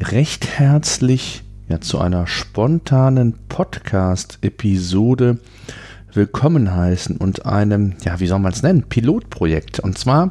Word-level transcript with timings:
recht 0.00 0.46
herzlich 0.58 1.42
ja, 1.68 1.80
zu 1.80 1.98
einer 1.98 2.26
spontanen 2.26 3.34
Podcast-Episode 3.48 5.38
willkommen 6.12 6.74
heißen 6.74 7.16
und 7.16 7.46
einem, 7.46 7.94
ja, 8.04 8.20
wie 8.20 8.28
soll 8.28 8.38
man 8.38 8.52
es 8.52 8.62
nennen, 8.62 8.84
Pilotprojekt. 8.84 9.80
Und 9.80 9.98
zwar 9.98 10.30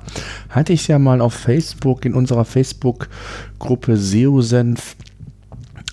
hatte 0.49 0.71
ich 0.73 0.81
es 0.81 0.87
ja 0.87 0.99
mal 0.99 1.19
auf 1.19 1.33
Facebook 1.33 2.05
in 2.05 2.13
unserer 2.13 2.45
Facebook-Gruppe 2.45 3.97
SEO-Senf 3.97 4.95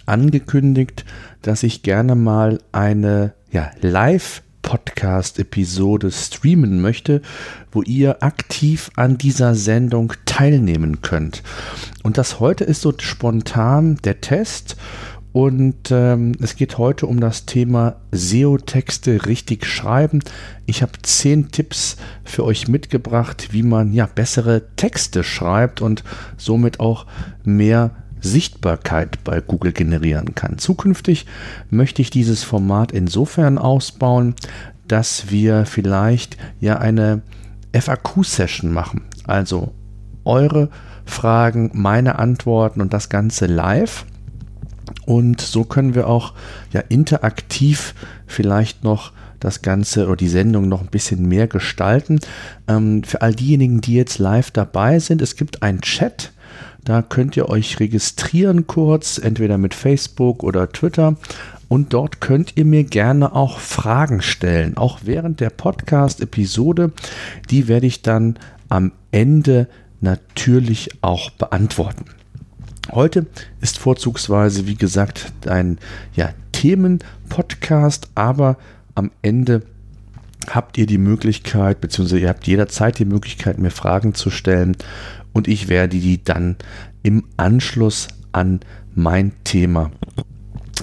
angekündigt, 0.06 1.04
dass 1.42 1.64
ich 1.64 1.82
gerne 1.82 2.14
mal 2.14 2.60
eine 2.72 3.34
ja, 3.50 3.70
Live- 3.80 4.43
Podcast-Episode 4.64 6.10
streamen 6.10 6.80
möchte, 6.80 7.22
wo 7.70 7.82
ihr 7.82 8.22
aktiv 8.24 8.90
an 8.96 9.18
dieser 9.18 9.54
Sendung 9.54 10.14
teilnehmen 10.24 11.02
könnt. 11.02 11.44
Und 12.02 12.18
das 12.18 12.40
heute 12.40 12.64
ist 12.64 12.80
so 12.80 12.92
spontan 12.98 13.98
der 14.02 14.20
Test. 14.20 14.76
Und 15.32 15.90
ähm, 15.90 16.32
es 16.40 16.56
geht 16.56 16.78
heute 16.78 17.06
um 17.06 17.20
das 17.20 17.44
Thema 17.44 17.96
SEO-Texte 18.12 19.26
richtig 19.26 19.66
schreiben. 19.66 20.20
Ich 20.64 20.80
habe 20.80 20.92
zehn 21.02 21.50
Tipps 21.50 21.96
für 22.24 22.44
euch 22.44 22.68
mitgebracht, 22.68 23.48
wie 23.50 23.64
man 23.64 23.92
ja 23.92 24.06
bessere 24.06 24.62
Texte 24.76 25.24
schreibt 25.24 25.82
und 25.82 26.04
somit 26.36 26.78
auch 26.78 27.06
mehr 27.42 28.03
Sichtbarkeit 28.24 29.22
bei 29.22 29.40
Google 29.40 29.72
generieren 29.72 30.34
kann. 30.34 30.58
Zukünftig 30.58 31.26
möchte 31.70 32.02
ich 32.02 32.10
dieses 32.10 32.42
Format 32.42 32.92
insofern 32.92 33.58
ausbauen, 33.58 34.34
dass 34.88 35.30
wir 35.30 35.66
vielleicht 35.66 36.36
ja 36.60 36.78
eine 36.78 37.22
FAQ-Session 37.72 38.72
machen. 38.72 39.02
Also 39.26 39.72
eure 40.24 40.70
Fragen, 41.04 41.70
meine 41.74 42.18
Antworten 42.18 42.80
und 42.80 42.92
das 42.92 43.08
Ganze 43.08 43.46
live. 43.46 44.04
Und 45.06 45.40
so 45.40 45.64
können 45.64 45.94
wir 45.94 46.08
auch 46.08 46.34
ja 46.72 46.80
interaktiv 46.80 47.94
vielleicht 48.26 48.84
noch 48.84 49.12
das 49.40 49.60
Ganze 49.60 50.06
oder 50.06 50.16
die 50.16 50.28
Sendung 50.28 50.68
noch 50.68 50.80
ein 50.80 50.88
bisschen 50.88 51.28
mehr 51.28 51.46
gestalten. 51.46 52.20
Ähm, 52.66 53.02
für 53.04 53.20
all 53.20 53.34
diejenigen, 53.34 53.80
die 53.80 53.94
jetzt 53.94 54.18
live 54.18 54.50
dabei 54.50 54.98
sind, 54.98 55.20
es 55.20 55.36
gibt 55.36 55.62
einen 55.62 55.82
Chat 55.82 56.32
da 56.84 57.00
könnt 57.02 57.36
ihr 57.36 57.48
euch 57.48 57.80
registrieren 57.80 58.66
kurz, 58.66 59.18
entweder 59.18 59.58
mit 59.58 59.74
Facebook 59.74 60.42
oder 60.42 60.70
Twitter. 60.70 61.16
Und 61.68 61.94
dort 61.94 62.20
könnt 62.20 62.56
ihr 62.56 62.66
mir 62.66 62.84
gerne 62.84 63.34
auch 63.34 63.58
Fragen 63.58 64.20
stellen, 64.20 64.76
auch 64.76 65.00
während 65.02 65.40
der 65.40 65.50
Podcast-Episode. 65.50 66.92
Die 67.50 67.68
werde 67.68 67.86
ich 67.86 68.02
dann 68.02 68.38
am 68.68 68.92
Ende 69.10 69.68
natürlich 70.00 70.90
auch 71.00 71.30
beantworten. 71.30 72.04
Heute 72.92 73.26
ist 73.62 73.78
vorzugsweise, 73.78 74.66
wie 74.66 74.76
gesagt, 74.76 75.32
ein 75.46 75.78
ja, 76.14 76.30
Themen-Podcast, 76.52 78.10
aber 78.14 78.58
am 78.94 79.10
Ende 79.22 79.62
habt 80.50 80.76
ihr 80.76 80.84
die 80.84 80.98
Möglichkeit, 80.98 81.80
beziehungsweise 81.80 82.20
ihr 82.20 82.28
habt 82.28 82.46
jederzeit 82.46 82.98
die 82.98 83.06
Möglichkeit, 83.06 83.58
mir 83.58 83.70
Fragen 83.70 84.14
zu 84.14 84.28
stellen 84.28 84.76
und 85.34 85.46
ich 85.48 85.68
werde 85.68 85.98
die 85.98 86.24
dann 86.24 86.56
im 87.02 87.24
Anschluss 87.36 88.08
an 88.32 88.60
mein 88.94 89.32
Thema 89.44 89.90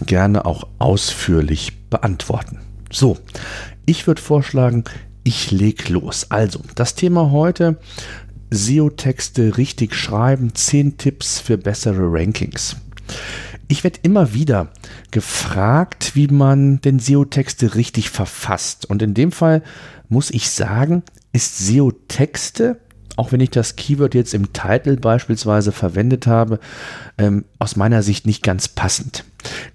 gerne 0.05 0.45
auch 0.45 0.67
ausführlich 0.77 1.89
beantworten. 1.89 2.59
So, 2.91 3.17
ich 3.85 4.05
würde 4.05 4.21
vorschlagen, 4.21 4.83
ich 5.23 5.51
lege 5.51 5.93
los. 5.93 6.27
Also, 6.29 6.59
das 6.75 6.95
Thema 6.95 7.31
heute, 7.31 7.79
SEO-Texte 8.51 9.57
richtig 9.57 9.95
schreiben, 9.95 10.53
10 10.53 10.97
Tipps 10.97 11.39
für 11.39 11.57
bessere 11.57 12.11
Rankings. 12.11 12.75
Ich 13.67 13.83
werde 13.83 13.99
immer 14.03 14.33
wieder 14.33 14.69
gefragt, 15.11 16.11
wie 16.15 16.27
man 16.27 16.81
denn 16.81 16.99
SEO-Texte 16.99 17.75
richtig 17.75 18.09
verfasst. 18.09 18.85
Und 18.89 19.01
in 19.01 19.13
dem 19.13 19.31
Fall 19.31 19.63
muss 20.09 20.31
ich 20.31 20.49
sagen, 20.49 21.03
ist 21.31 21.59
SEO-Texte 21.59 22.79
auch 23.17 23.31
wenn 23.31 23.39
ich 23.39 23.49
das 23.49 23.75
Keyword 23.75 24.15
jetzt 24.15 24.33
im 24.33 24.53
Titel 24.53 24.97
beispielsweise 24.97 25.71
verwendet 25.71 26.27
habe, 26.27 26.59
ähm, 27.17 27.45
aus 27.59 27.75
meiner 27.75 28.03
Sicht 28.03 28.25
nicht 28.25 28.43
ganz 28.43 28.67
passend. 28.67 29.25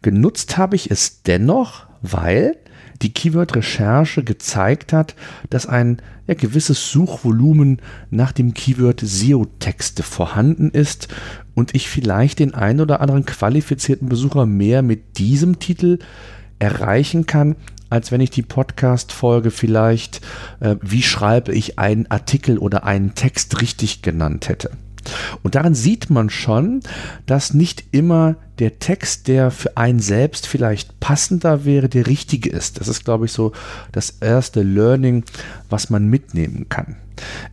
Genutzt 0.03 0.57
habe 0.57 0.77
ich 0.77 0.91
es 0.91 1.23
dennoch, 1.23 1.87
weil 2.03 2.57
die 3.03 3.13
Keyword-Recherche 3.13 4.25
gezeigt 4.25 4.93
hat, 4.93 5.15
dass 5.51 5.67
ein 5.67 6.01
ja, 6.27 6.35
gewisses 6.35 6.91
Suchvolumen 6.91 7.81
nach 8.11 8.33
dem 8.33 8.55
Keyword 8.55 9.01
SEO-Texte 9.01 10.03
vorhanden 10.03 10.71
ist 10.71 11.09
und 11.55 11.75
ich 11.75 11.89
vielleicht 11.89 12.39
den 12.39 12.55
einen 12.55 12.81
oder 12.81 13.01
anderen 13.01 13.27
qualifizierten 13.27 14.09
Besucher 14.09 14.47
mehr 14.47 14.83
mit 14.83 15.19
diesem 15.19 15.59
Titel 15.59 15.99
erreichen 16.59 17.27
kann, 17.27 17.57
als 17.91 18.13
wenn 18.13 18.21
ich 18.21 18.31
die 18.31 18.43
Podcast-Folge 18.43 19.51
vielleicht, 19.51 20.21
äh, 20.61 20.77
wie 20.81 21.03
schreibe 21.03 21.53
ich 21.53 21.79
einen 21.79 22.11
Artikel 22.11 22.59
oder 22.59 22.85
einen 22.85 23.15
Text 23.15 23.61
richtig 23.61 24.03
genannt 24.03 24.49
hätte. 24.49 24.71
Und 25.43 25.55
daran 25.55 25.75
sieht 25.75 26.11
man 26.11 26.31
schon, 26.31 26.81
dass 27.27 27.55
nicht 27.55 27.85
immer 27.93 28.37
der 28.59 28.78
Text, 28.78 29.28
der 29.28 29.50
für 29.50 29.77
einen 29.77 30.00
selbst 30.00 30.47
vielleicht 30.47 30.99
passender 31.00 31.65
wäre, 31.65 31.89
der 31.89 32.06
richtige 32.06 32.50
ist. 32.50 32.81
Das 32.81 32.89
ist, 32.89 33.05
glaube 33.05 33.27
ich, 33.27 33.33
so 33.33 33.53
das 33.93 34.11
erste 34.21 34.62
Learning, 34.62 35.25
was 35.69 35.91
man 35.91 36.09
mitnehmen 36.09 36.69
kann. 36.69 36.97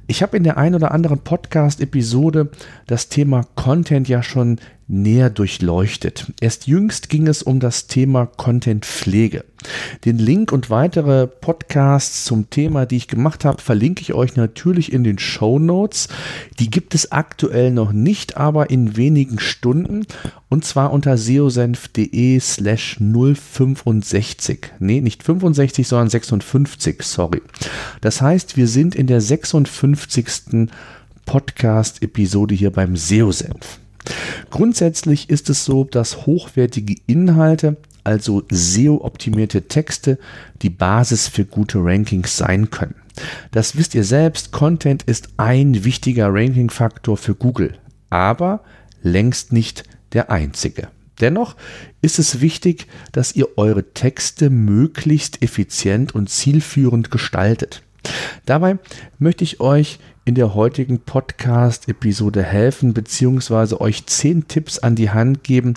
Ich 0.08 0.22
habe 0.22 0.38
in 0.38 0.44
der 0.44 0.58
ein 0.58 0.75
oder 0.75 0.91
anderen 0.91 1.19
Podcast-Episode 1.19 2.50
das 2.88 3.08
Thema 3.09 3.46
Content 3.56 4.09
ja 4.09 4.22
schon 4.22 4.59
näher 4.88 5.30
durchleuchtet. 5.30 6.34
Erst 6.41 6.68
jüngst 6.68 7.09
ging 7.09 7.28
es 7.28 7.41
um 7.41 7.59
das 7.59 7.88
Thema 7.88 8.25
Contentpflege. 8.25 9.46
Den 10.03 10.18
Link 10.20 10.52
und 10.52 10.70
weitere 10.70 11.25
Podcasts 11.25 12.25
zum 12.25 12.50
Thema, 12.50 12.85
die 12.85 12.97
ich 12.97 13.08
gemacht 13.08 13.46
habe, 13.46 13.62
verlinke 13.62 14.02
ich 14.02 14.14
euch 14.14 14.35
natürlich 14.35 14.91
in 14.91 15.06
den 15.06 15.20
Show 15.20 15.58
Notes. 15.58 16.09
Die 16.59 16.70
gibt 16.70 16.96
es 16.96 17.14
aktuell 17.14 17.72
noch 17.72 17.94
nicht, 17.94 18.35
aber 18.35 18.70
in 18.70 18.97
wenigen 18.97 19.40
Stunden 19.40 20.06
und 20.53 20.64
zwar 20.64 20.94
unter 20.94 21.18
seosenf.de 21.18 22.40
slash 22.40 22.97
065. 23.00 24.74
Nee, 24.78 25.02
nicht 25.02 25.24
65, 25.24 25.88
sondern 25.88 26.12
56, 26.12 27.02
sorry. 27.02 27.41
Das 28.02 28.22
heißt, 28.22 28.56
wir 28.56 28.68
sind 28.68 28.94
in 28.94 29.08
der 29.08 29.19
56. 29.19 30.69
Podcast-Episode 31.25 32.53
hier 32.53 32.69
beim 32.69 32.96
SEO-Senf. 32.96 33.80
Grundsätzlich 34.52 35.31
ist 35.31 35.50
es 35.50 35.66
so, 35.66 35.86
dass 35.86 36.28
hochwertige 36.28 36.97
Inhalte, 37.08 37.78
also 38.03 38.44
SEO-optimierte 38.52 39.68
Texte, 39.68 40.20
die 40.62 40.70
Basis 40.70 41.30
für 41.30 41.46
gute 41.46 41.80
Rankings 41.84 42.38
sein 42.38 42.70
können. 42.70 42.96
Das 43.50 43.75
wisst 43.75 43.96
ihr 43.96 44.03
selbst, 44.03 44.52
Content 44.52 45.02
ist 45.02 45.30
ein 45.38 45.84
wichtiger 45.84 46.31
Ranking-Faktor 46.31 47.18
für 47.18 47.34
Google, 47.34 47.74
aber 48.12 48.62
längst 49.02 49.52
nicht 49.52 49.85
der 50.13 50.31
einzige. 50.31 50.90
Dennoch 51.22 51.56
ist 52.01 52.20
es 52.20 52.41
wichtig, 52.41 52.88
dass 53.11 53.35
ihr 53.35 53.58
eure 53.58 53.93
Texte 53.93 54.49
möglichst 54.49 55.41
effizient 55.41 56.16
und 56.16 56.29
zielführend 56.29 57.11
gestaltet. 57.11 57.84
Dabei 58.46 58.78
möchte 59.20 59.43
ich 59.43 59.59
euch 59.59 59.99
in 60.26 60.35
der 60.35 60.53
heutigen 60.53 60.99
Podcast-Episode 60.99 62.43
helfen, 62.43 62.93
beziehungsweise 62.93 63.79
euch 63.79 64.05
zehn 64.05 64.47
Tipps 64.47 64.79
an 64.79 64.96
die 64.96 65.11
Hand 65.11 65.43
geben, 65.43 65.76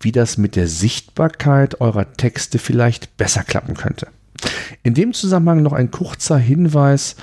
wie 0.00 0.12
das 0.12 0.36
mit 0.36 0.56
der 0.56 0.68
Sichtbarkeit 0.68 1.80
eurer 1.80 2.12
Texte 2.12 2.58
vielleicht 2.58 3.16
besser 3.16 3.42
klappen 3.42 3.74
könnte. 3.74 4.08
In 4.82 4.94
dem 4.94 5.14
Zusammenhang 5.14 5.62
noch 5.62 5.72
ein 5.72 5.90
kurzer 5.90 6.36
Hinweis 6.38 7.16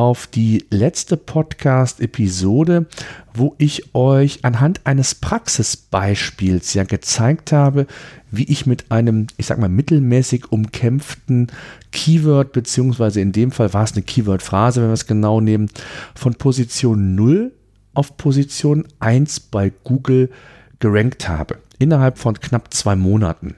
auf 0.00 0.26
die 0.26 0.64
letzte 0.70 1.18
Podcast-Episode, 1.18 2.86
wo 3.34 3.54
ich 3.58 3.94
euch 3.94 4.46
anhand 4.46 4.86
eines 4.86 5.14
Praxisbeispiels 5.14 6.72
ja 6.72 6.84
gezeigt 6.84 7.52
habe, 7.52 7.86
wie 8.30 8.44
ich 8.44 8.64
mit 8.64 8.90
einem, 8.90 9.26
ich 9.36 9.44
sag 9.44 9.58
mal, 9.58 9.68
mittelmäßig 9.68 10.50
umkämpften 10.50 11.48
Keyword, 11.92 12.52
beziehungsweise 12.52 13.20
in 13.20 13.32
dem 13.32 13.52
Fall 13.52 13.74
war 13.74 13.84
es 13.84 13.92
eine 13.92 14.00
Keyword-Phrase, 14.00 14.80
wenn 14.80 14.88
wir 14.88 14.94
es 14.94 15.06
genau 15.06 15.42
nehmen, 15.42 15.68
von 16.14 16.32
Position 16.32 17.14
0 17.14 17.52
auf 17.92 18.16
Position 18.16 18.88
1 19.00 19.40
bei 19.40 19.70
Google 19.84 20.30
gerankt 20.78 21.28
habe. 21.28 21.58
innerhalb 21.78 22.16
von 22.16 22.40
knapp 22.40 22.72
zwei 22.72 22.96
Monaten. 22.96 23.54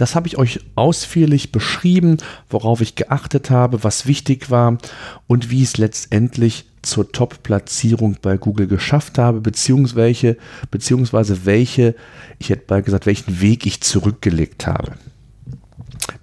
Das 0.00 0.14
habe 0.14 0.26
ich 0.28 0.38
euch 0.38 0.60
ausführlich 0.76 1.52
beschrieben, 1.52 2.16
worauf 2.48 2.80
ich 2.80 2.94
geachtet 2.94 3.50
habe, 3.50 3.84
was 3.84 4.06
wichtig 4.06 4.50
war 4.50 4.78
und 5.26 5.50
wie 5.50 5.62
es 5.62 5.76
letztendlich 5.76 6.64
zur 6.80 7.12
Top-Platzierung 7.12 8.16
bei 8.22 8.38
Google 8.38 8.66
geschafft 8.66 9.18
habe, 9.18 9.42
beziehungsweise, 9.42 10.38
beziehungsweise 10.70 11.44
welche, 11.44 11.94
ich 12.38 12.48
hätte 12.48 12.64
bald 12.66 12.86
gesagt, 12.86 13.04
welchen 13.04 13.42
Weg 13.42 13.66
ich 13.66 13.82
zurückgelegt 13.82 14.66
habe. 14.66 14.92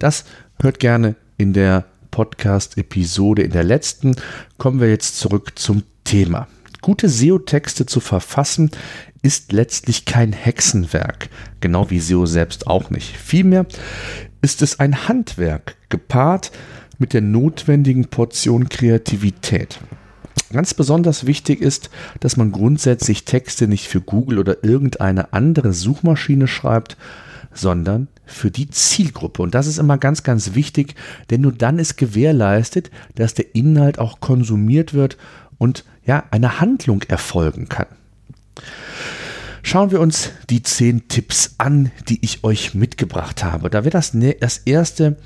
Das 0.00 0.24
hört 0.60 0.80
gerne 0.80 1.14
in 1.36 1.52
der 1.52 1.84
Podcast-Episode, 2.10 3.42
in 3.42 3.52
der 3.52 3.62
letzten. 3.62 4.16
Kommen 4.56 4.80
wir 4.80 4.90
jetzt 4.90 5.20
zurück 5.20 5.56
zum 5.56 5.84
Thema. 6.02 6.48
Gute 6.80 7.08
SEO-Texte 7.08 7.86
zu 7.86 8.00
verfassen 8.00 8.70
ist 9.22 9.52
letztlich 9.52 10.04
kein 10.04 10.32
Hexenwerk, 10.32 11.28
genau 11.60 11.90
wie 11.90 12.00
SEO 12.00 12.26
selbst 12.26 12.66
auch 12.66 12.90
nicht. 12.90 13.16
Vielmehr 13.16 13.66
ist 14.42 14.62
es 14.62 14.78
ein 14.78 15.08
Handwerk, 15.08 15.76
gepaart 15.88 16.52
mit 16.98 17.12
der 17.12 17.20
notwendigen 17.20 18.06
Portion 18.06 18.68
Kreativität. 18.68 19.80
Ganz 20.52 20.72
besonders 20.72 21.26
wichtig 21.26 21.60
ist, 21.60 21.90
dass 22.20 22.36
man 22.36 22.52
grundsätzlich 22.52 23.24
Texte 23.24 23.68
nicht 23.68 23.88
für 23.88 24.00
Google 24.00 24.38
oder 24.38 24.64
irgendeine 24.64 25.32
andere 25.32 25.72
Suchmaschine 25.72 26.46
schreibt, 26.46 26.96
sondern 27.52 28.08
für 28.24 28.50
die 28.50 28.70
Zielgruppe. 28.70 29.42
Und 29.42 29.54
das 29.54 29.66
ist 29.66 29.78
immer 29.78 29.98
ganz, 29.98 30.22
ganz 30.22 30.54
wichtig, 30.54 30.94
denn 31.30 31.42
nur 31.42 31.52
dann 31.52 31.78
ist 31.78 31.96
gewährleistet, 31.96 32.90
dass 33.14 33.34
der 33.34 33.54
Inhalt 33.54 33.98
auch 33.98 34.20
konsumiert 34.20 34.94
wird 34.94 35.18
und 35.58 35.84
ja, 36.04 36.24
eine 36.30 36.60
Handlung 36.60 37.02
erfolgen 37.02 37.68
kann. 37.68 37.86
Schauen 39.68 39.90
wir 39.90 40.00
uns 40.00 40.30
die 40.48 40.62
zehn 40.62 41.08
Tipps 41.08 41.56
an, 41.58 41.90
die 42.08 42.20
ich 42.22 42.42
euch 42.42 42.72
mitgebracht 42.72 43.44
habe. 43.44 43.68
Da 43.68 43.84
wird 43.84 43.92
das, 43.92 44.16
das 44.40 44.56
erste 44.64 45.18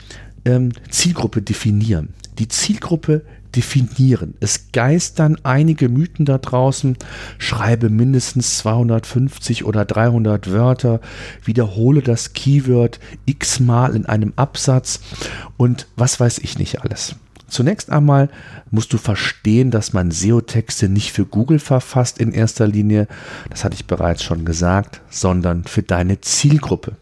ähm, 0.44 0.72
Zielgruppe 0.90 1.42
definieren. 1.42 2.08
Die 2.40 2.48
Zielgruppe 2.48 3.24
definieren. 3.54 4.34
Es 4.40 4.72
geistern 4.72 5.36
einige 5.44 5.88
Mythen 5.88 6.24
da 6.24 6.38
draußen. 6.38 6.96
Schreibe 7.38 7.88
mindestens 7.88 8.58
250 8.58 9.64
oder 9.64 9.84
300 9.84 10.50
Wörter, 10.50 11.00
wiederhole 11.44 12.02
das 12.02 12.32
Keyword 12.32 12.98
x-mal 13.26 13.94
in 13.94 14.06
einem 14.06 14.32
Absatz 14.34 14.98
und 15.56 15.86
was 15.94 16.18
weiß 16.18 16.38
ich 16.38 16.58
nicht 16.58 16.82
alles. 16.82 17.14
Zunächst 17.52 17.90
einmal 17.90 18.30
musst 18.70 18.94
du 18.94 18.96
verstehen, 18.96 19.70
dass 19.70 19.92
man 19.92 20.10
SEO-Texte 20.10 20.88
nicht 20.88 21.12
für 21.12 21.26
Google 21.26 21.58
verfasst 21.58 22.18
in 22.18 22.32
erster 22.32 22.66
Linie, 22.66 23.06
das 23.50 23.62
hatte 23.62 23.74
ich 23.74 23.86
bereits 23.86 24.22
schon 24.22 24.46
gesagt, 24.46 25.02
sondern 25.10 25.64
für 25.64 25.82
deine 25.82 26.22
Zielgruppe. 26.22 26.96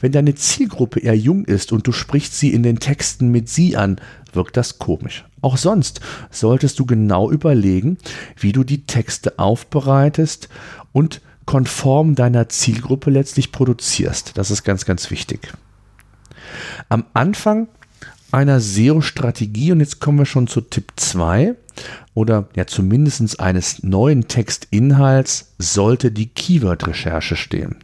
Wenn 0.00 0.12
deine 0.12 0.36
Zielgruppe 0.36 1.00
eher 1.00 1.16
jung 1.16 1.44
ist 1.44 1.72
und 1.72 1.88
du 1.88 1.90
sprichst 1.90 2.38
sie 2.38 2.52
in 2.52 2.62
den 2.62 2.78
Texten 2.78 3.32
mit 3.32 3.48
sie 3.48 3.76
an, 3.76 4.00
wirkt 4.32 4.56
das 4.56 4.78
komisch. 4.78 5.24
Auch 5.40 5.56
sonst 5.56 6.00
solltest 6.30 6.78
du 6.78 6.86
genau 6.86 7.28
überlegen, 7.28 7.98
wie 8.38 8.52
du 8.52 8.62
die 8.62 8.86
Texte 8.86 9.40
aufbereitest 9.40 10.48
und 10.92 11.20
konform 11.46 12.14
deiner 12.14 12.48
Zielgruppe 12.48 13.10
letztlich 13.10 13.50
produzierst. 13.50 14.38
Das 14.38 14.52
ist 14.52 14.62
ganz, 14.62 14.84
ganz 14.84 15.10
wichtig. 15.10 15.52
Am 16.88 17.04
Anfang 17.12 17.66
einer 18.36 18.60
SEO-Strategie, 18.60 19.72
und 19.72 19.80
jetzt 19.80 20.00
kommen 20.00 20.18
wir 20.18 20.26
schon 20.26 20.46
zu 20.46 20.60
Tipp 20.60 20.92
2, 20.96 21.54
oder 22.14 22.48
ja 22.54 22.66
zumindest 22.66 23.40
eines 23.40 23.82
neuen 23.82 24.28
Textinhalts 24.28 25.54
sollte 25.58 26.10
die 26.10 26.28
Keyword-Recherche 26.28 27.36
stehen. 27.36 27.76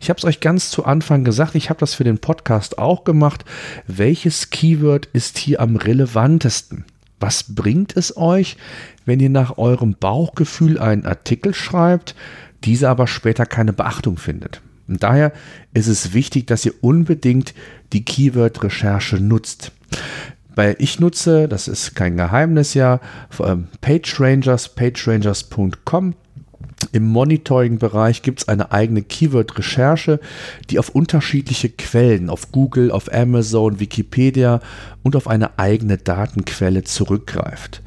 Ich 0.00 0.08
habe 0.08 0.18
es 0.18 0.24
euch 0.24 0.40
ganz 0.40 0.70
zu 0.70 0.84
Anfang 0.84 1.24
gesagt, 1.24 1.54
ich 1.54 1.68
habe 1.68 1.80
das 1.80 1.94
für 1.94 2.04
den 2.04 2.18
Podcast 2.18 2.78
auch 2.78 3.04
gemacht. 3.04 3.44
Welches 3.86 4.50
Keyword 4.50 5.06
ist 5.12 5.36
hier 5.38 5.60
am 5.60 5.76
relevantesten? 5.76 6.84
Was 7.20 7.54
bringt 7.54 7.96
es 7.96 8.16
euch, 8.16 8.56
wenn 9.04 9.20
ihr 9.20 9.30
nach 9.30 9.58
eurem 9.58 9.94
Bauchgefühl 9.98 10.78
einen 10.78 11.04
Artikel 11.06 11.54
schreibt, 11.54 12.14
dieser 12.64 12.90
aber 12.90 13.06
später 13.06 13.44
keine 13.46 13.72
Beachtung 13.72 14.16
findet? 14.16 14.62
Und 14.88 15.02
daher 15.02 15.32
ist 15.72 15.88
es 15.88 16.12
wichtig, 16.12 16.46
dass 16.46 16.64
ihr 16.64 16.74
unbedingt 16.80 17.54
die 17.92 18.04
Keyword-Recherche 18.04 19.16
nutzt. 19.16 19.72
Weil 20.54 20.76
ich 20.78 21.00
nutze, 21.00 21.48
das 21.48 21.68
ist 21.68 21.94
kein 21.94 22.16
Geheimnis 22.16 22.74
ja, 22.74 23.00
PageRangers, 23.80 24.74
pagerangers.com. 24.74 26.14
Im 26.92 27.06
Monitoring-Bereich 27.06 28.22
gibt 28.22 28.40
es 28.42 28.48
eine 28.48 28.70
eigene 28.70 29.02
Keyword-Recherche, 29.02 30.20
die 30.70 30.78
auf 30.78 30.90
unterschiedliche 30.90 31.70
Quellen, 31.70 32.28
auf 32.30 32.52
Google, 32.52 32.90
auf 32.90 33.12
Amazon, 33.12 33.80
Wikipedia 33.80 34.60
und 35.02 35.16
auf 35.16 35.26
eine 35.26 35.58
eigene 35.58 35.96
Datenquelle 35.96 36.84
zurückgreift. 36.84 37.82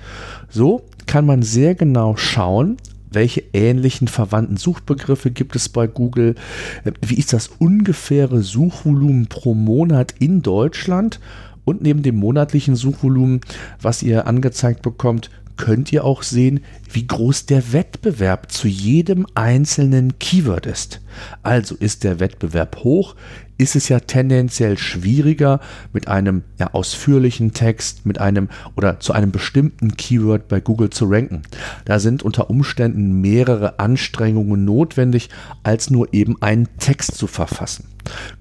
So 0.49 0.83
kann 1.05 1.25
man 1.25 1.41
sehr 1.41 1.75
genau 1.75 2.17
schauen, 2.17 2.77
welche 3.09 3.43
ähnlichen 3.53 4.07
verwandten 4.07 4.57
Suchbegriffe 4.57 5.31
gibt 5.31 5.55
es 5.55 5.69
bei 5.69 5.87
Google, 5.87 6.35
wie 7.05 7.15
ist 7.15 7.33
das 7.33 7.49
ungefähre 7.59 8.41
Suchvolumen 8.41 9.27
pro 9.27 9.53
Monat 9.53 10.13
in 10.19 10.41
Deutschland 10.41 11.19
und 11.65 11.81
neben 11.81 12.03
dem 12.03 12.15
monatlichen 12.15 12.75
Suchvolumen, 12.75 13.41
was 13.81 14.03
ihr 14.03 14.27
angezeigt 14.27 14.81
bekommt, 14.81 15.29
könnt 15.57 15.91
ihr 15.91 16.05
auch 16.05 16.23
sehen, 16.23 16.61
wie 16.91 17.05
groß 17.05 17.47
der 17.47 17.73
Wettbewerb 17.73 18.51
zu 18.51 18.67
jedem 18.67 19.25
einzelnen 19.33 20.17
Keyword 20.19 20.65
ist. 20.65 21.01
Also 21.43 21.75
ist 21.75 22.03
der 22.03 22.19
Wettbewerb 22.19 22.77
hoch, 22.83 23.15
ist 23.57 23.75
es 23.75 23.89
ja 23.89 23.99
tendenziell 23.99 24.77
schwieriger, 24.77 25.59
mit 25.93 26.07
einem 26.07 26.43
ja, 26.59 26.73
ausführlichen 26.73 27.53
Text, 27.53 28.05
mit 28.05 28.19
einem 28.19 28.49
oder 28.75 28.99
zu 28.99 29.13
einem 29.13 29.31
bestimmten 29.31 29.97
Keyword 29.97 30.47
bei 30.47 30.59
Google 30.59 30.89
zu 30.89 31.05
ranken. 31.05 31.41
Da 31.85 31.99
sind 31.99 32.23
unter 32.23 32.49
Umständen 32.49 33.21
mehrere 33.21 33.79
Anstrengungen 33.79 34.63
notwendig, 34.65 35.29
als 35.63 35.89
nur 35.89 36.13
eben 36.13 36.41
einen 36.41 36.67
Text 36.77 37.15
zu 37.15 37.27
verfassen. 37.27 37.85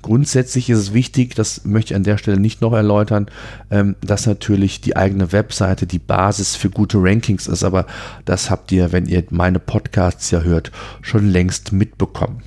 Grundsätzlich 0.02 0.70
ist 0.70 0.78
es 0.78 0.94
wichtig, 0.94 1.34
das 1.34 1.64
möchte 1.64 1.92
ich 1.92 1.96
an 1.96 2.04
der 2.04 2.18
Stelle 2.18 2.38
nicht 2.38 2.60
noch 2.60 2.72
erläutern, 2.72 3.26
ähm, 3.70 3.96
dass 4.00 4.26
natürlich 4.26 4.80
die 4.80 4.96
eigene 4.96 5.32
Webseite 5.32 5.86
die 5.86 5.98
Basis 5.98 6.54
für 6.54 6.70
gute 6.70 6.98
Rankings 7.00 7.48
ist, 7.48 7.64
aber 7.64 7.86
das 8.24 8.50
habt 8.50 8.70
ihr, 8.70 8.92
wenn 8.92 9.06
ihr 9.06 9.24
meine 9.30 9.58
Podcasts 9.58 10.30
ja 10.30 10.42
hört, 10.42 10.70
schon 11.02 11.28
längst 11.28 11.72
mitbekommen. 11.72 12.42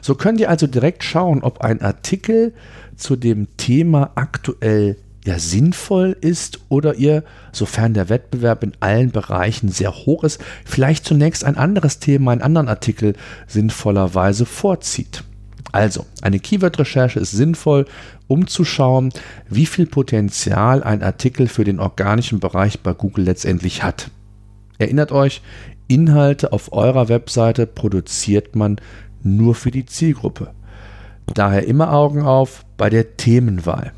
So 0.00 0.14
könnt 0.14 0.40
ihr 0.40 0.50
also 0.50 0.66
direkt 0.66 1.04
schauen, 1.04 1.42
ob 1.42 1.60
ein 1.60 1.80
Artikel 1.80 2.54
zu 2.96 3.16
dem 3.16 3.48
Thema 3.56 4.12
aktuell 4.14 4.96
ja 5.24 5.38
sinnvoll 5.38 6.16
ist 6.20 6.60
oder 6.68 6.94
ihr, 6.94 7.24
sofern 7.52 7.94
der 7.94 8.08
Wettbewerb 8.08 8.62
in 8.62 8.72
allen 8.80 9.10
Bereichen 9.10 9.70
sehr 9.70 9.94
hoch 9.94 10.22
ist, 10.24 10.40
vielleicht 10.64 11.04
zunächst 11.06 11.44
ein 11.44 11.56
anderes 11.56 11.98
Thema, 11.98 12.32
einen 12.32 12.42
anderen 12.42 12.68
Artikel 12.68 13.14
sinnvollerweise 13.46 14.44
vorzieht. 14.44 15.24
Also, 15.72 16.06
eine 16.22 16.38
Keyword-Recherche 16.38 17.18
ist 17.18 17.32
sinnvoll, 17.32 17.86
um 18.28 18.46
zu 18.46 18.64
schauen, 18.64 19.10
wie 19.48 19.66
viel 19.66 19.86
Potenzial 19.86 20.84
ein 20.84 21.02
Artikel 21.02 21.48
für 21.48 21.64
den 21.64 21.80
organischen 21.80 22.38
Bereich 22.38 22.80
bei 22.80 22.92
Google 22.92 23.24
letztendlich 23.24 23.82
hat. 23.82 24.10
Erinnert 24.78 25.10
euch, 25.10 25.42
Inhalte 25.88 26.52
auf 26.52 26.72
eurer 26.72 27.08
Webseite 27.08 27.66
produziert 27.66 28.56
man 28.56 28.80
nur 29.24 29.54
für 29.54 29.70
die 29.70 29.86
Zielgruppe. 29.86 30.52
Daher 31.32 31.66
immer 31.66 31.92
Augen 31.92 32.22
auf 32.22 32.64
bei 32.76 32.90
der 32.90 33.16
Themenwahl. 33.16 33.92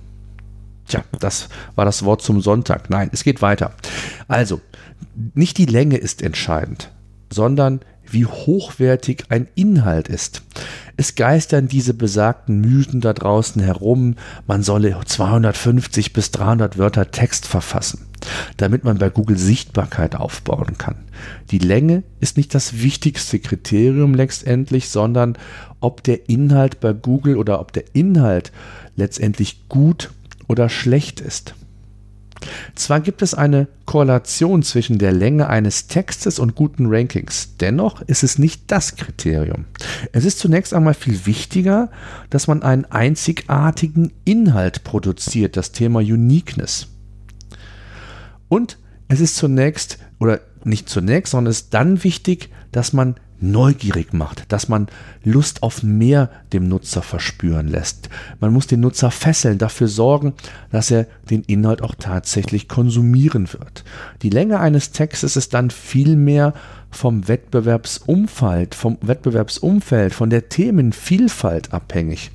Tja, 0.87 1.03
das 1.19 1.49
war 1.75 1.85
das 1.85 2.05
Wort 2.05 2.23
zum 2.23 2.41
Sonntag. 2.41 2.89
Nein, 2.91 3.11
es 3.13 3.25
geht 3.25 3.43
weiter. 3.43 3.73
Also, 4.29 4.61
nicht 5.35 5.59
die 5.59 5.67
Länge 5.67 5.97
ist 5.97 6.23
entscheidend, 6.23 6.93
sondern 7.31 7.81
wie 8.09 8.27
hochwertig 8.27 9.25
ein 9.31 9.49
Inhalt 9.57 10.09
ist. 10.09 10.43
Es 10.97 11.15
geistern 11.15 11.69
diese 11.69 11.93
besagten 11.93 12.61
Mythen 12.61 13.01
da 13.01 13.13
draußen 13.13 13.61
herum, 13.61 14.15
man 14.47 14.63
solle 14.63 14.97
250 15.05 16.13
bis 16.13 16.31
300 16.31 16.79
Wörter 16.79 17.11
Text 17.11 17.47
verfassen, 17.47 18.06
damit 18.57 18.85
man 18.85 18.99
bei 18.99 19.11
Google 19.11 19.39
Sichtbarkeit 19.39 20.17
aufbauen 20.17 20.79
kann. 20.79 20.97
Die 21.51 21.59
Länge 21.59 22.03
ist 22.21 22.37
nicht 22.37 22.55
das 22.55 22.81
wichtigste 22.81 23.39
Kriterium 23.39 24.15
letztendlich, 24.15 24.89
sondern 24.89 25.37
ob 25.81 26.03
der 26.03 26.29
Inhalt 26.29 26.81
bei 26.81 26.93
Google 26.93 27.37
oder 27.37 27.61
ob 27.61 27.73
der 27.73 27.85
Inhalt 27.93 28.53
letztendlich 28.97 29.69
gut 29.69 30.11
oder 30.49 30.69
schlecht 30.69 31.21
ist. 31.21 31.55
Zwar 32.75 33.01
gibt 33.01 33.23
es 33.23 33.35
eine 33.35 33.67
Korrelation 33.87 34.63
zwischen 34.63 34.99
der 34.99 35.13
Länge 35.13 35.49
eines 35.49 35.87
Textes 35.87 36.39
und 36.39 36.55
guten 36.55 36.87
Rankings, 36.87 37.57
dennoch 37.61 38.03
ist 38.03 38.23
es 38.23 38.39
nicht 38.39 38.65
das 38.67 38.97
Kriterium. 38.97 39.65
Es 40.13 40.25
ist 40.25 40.39
zunächst 40.39 40.75
einmal 40.75 40.95
viel 40.95 41.25
wichtiger, 41.27 41.91
dass 42.31 42.47
man 42.47 42.63
einen 42.63 42.85
einzigartigen 42.85 44.13
Inhalt 44.25 44.85
produziert, 44.85 45.57
das 45.57 45.73
Thema 45.73 46.01
Uniqueness. 46.01 46.89
Und 48.49 48.79
es 49.09 49.21
ist 49.21 49.37
zunächst, 49.37 49.99
oder 50.19 50.41
nicht 50.65 50.89
zunächst, 50.89 51.33
sondern 51.33 51.51
es 51.51 51.63
ist 51.63 51.75
dann 51.75 52.03
wichtig, 52.03 52.51
dass 52.73 52.93
man 52.93 53.17
neugierig 53.41 54.13
macht, 54.13 54.51
dass 54.51 54.69
man 54.69 54.89
Lust 55.23 55.63
auf 55.63 55.83
mehr 55.83 56.31
dem 56.53 56.69
Nutzer 56.69 57.03
verspüren 57.03 57.69
lässt. 57.69 58.09
Man 58.41 58.53
muss 58.53 58.67
den 58.67 58.81
Nutzer 58.81 59.11
fesseln, 59.11 59.59
dafür 59.59 59.89
sorgen, 59.89 60.33
dass 60.71 60.91
er 60.91 61.07
den 61.31 61.43
Inhalt 61.43 61.83
auch 61.83 61.95
tatsächlich 61.95 62.69
konsumieren 62.69 63.53
wird. 63.53 63.85
Die 64.23 64.31
Länge 64.31 64.61
eines 64.61 64.93
Textes 64.93 65.37
ist 65.37 65.55
dann 65.55 65.71
vielmehr 65.71 66.55
vom 66.91 67.29
Wettbewerbsumfeld, 67.29 68.75
vom 68.75 68.97
Wettbewerbsumfeld, 69.03 70.15
von 70.15 70.31
der 70.31 70.49
Themenvielfalt 70.49 71.75
abhängig. 71.75 72.31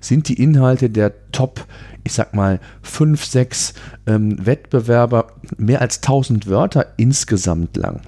Sind 0.00 0.28
die 0.28 0.40
Inhalte 0.42 0.90
der 0.90 1.12
Top, 1.32 1.66
ich 2.04 2.12
sag 2.12 2.34
mal, 2.34 2.60
fünf, 2.82 3.24
sechs 3.24 3.74
ähm, 4.06 4.44
Wettbewerber 4.44 5.28
mehr 5.56 5.80
als 5.80 5.98
1000 5.98 6.46
Wörter 6.46 6.86
insgesamt 6.96 7.76
lang? 7.76 8.00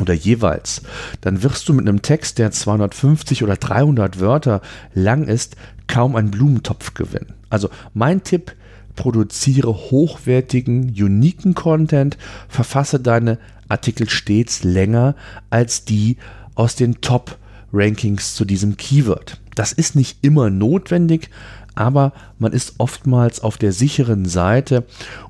oder 0.00 0.14
jeweils, 0.14 0.82
dann 1.22 1.42
wirst 1.42 1.68
du 1.68 1.72
mit 1.72 1.88
einem 1.88 2.02
Text, 2.02 2.38
der 2.38 2.50
250 2.50 3.42
oder 3.42 3.56
300 3.56 4.20
Wörter 4.20 4.60
lang 4.94 5.24
ist, 5.24 5.56
kaum 5.86 6.14
einen 6.14 6.30
Blumentopf 6.30 6.94
gewinnen. 6.94 7.34
Also 7.50 7.70
mein 7.94 8.22
Tipp, 8.22 8.54
produziere 8.96 9.74
hochwertigen, 9.74 10.90
uniken 10.90 11.54
Content, 11.54 12.18
verfasse 12.48 13.00
deine 13.00 13.38
Artikel 13.68 14.08
stets 14.08 14.64
länger 14.64 15.14
als 15.50 15.84
die 15.84 16.16
aus 16.54 16.74
den 16.74 17.00
Top-Rankings 17.00 18.34
zu 18.34 18.44
diesem 18.44 18.76
Keyword. 18.76 19.40
Das 19.54 19.72
ist 19.72 19.94
nicht 19.94 20.18
immer 20.22 20.50
notwendig, 20.50 21.30
aber 21.78 22.12
man 22.38 22.52
ist 22.52 22.74
oftmals 22.78 23.40
auf 23.40 23.56
der 23.56 23.72
sicheren 23.72 24.24
Seite 24.24 24.84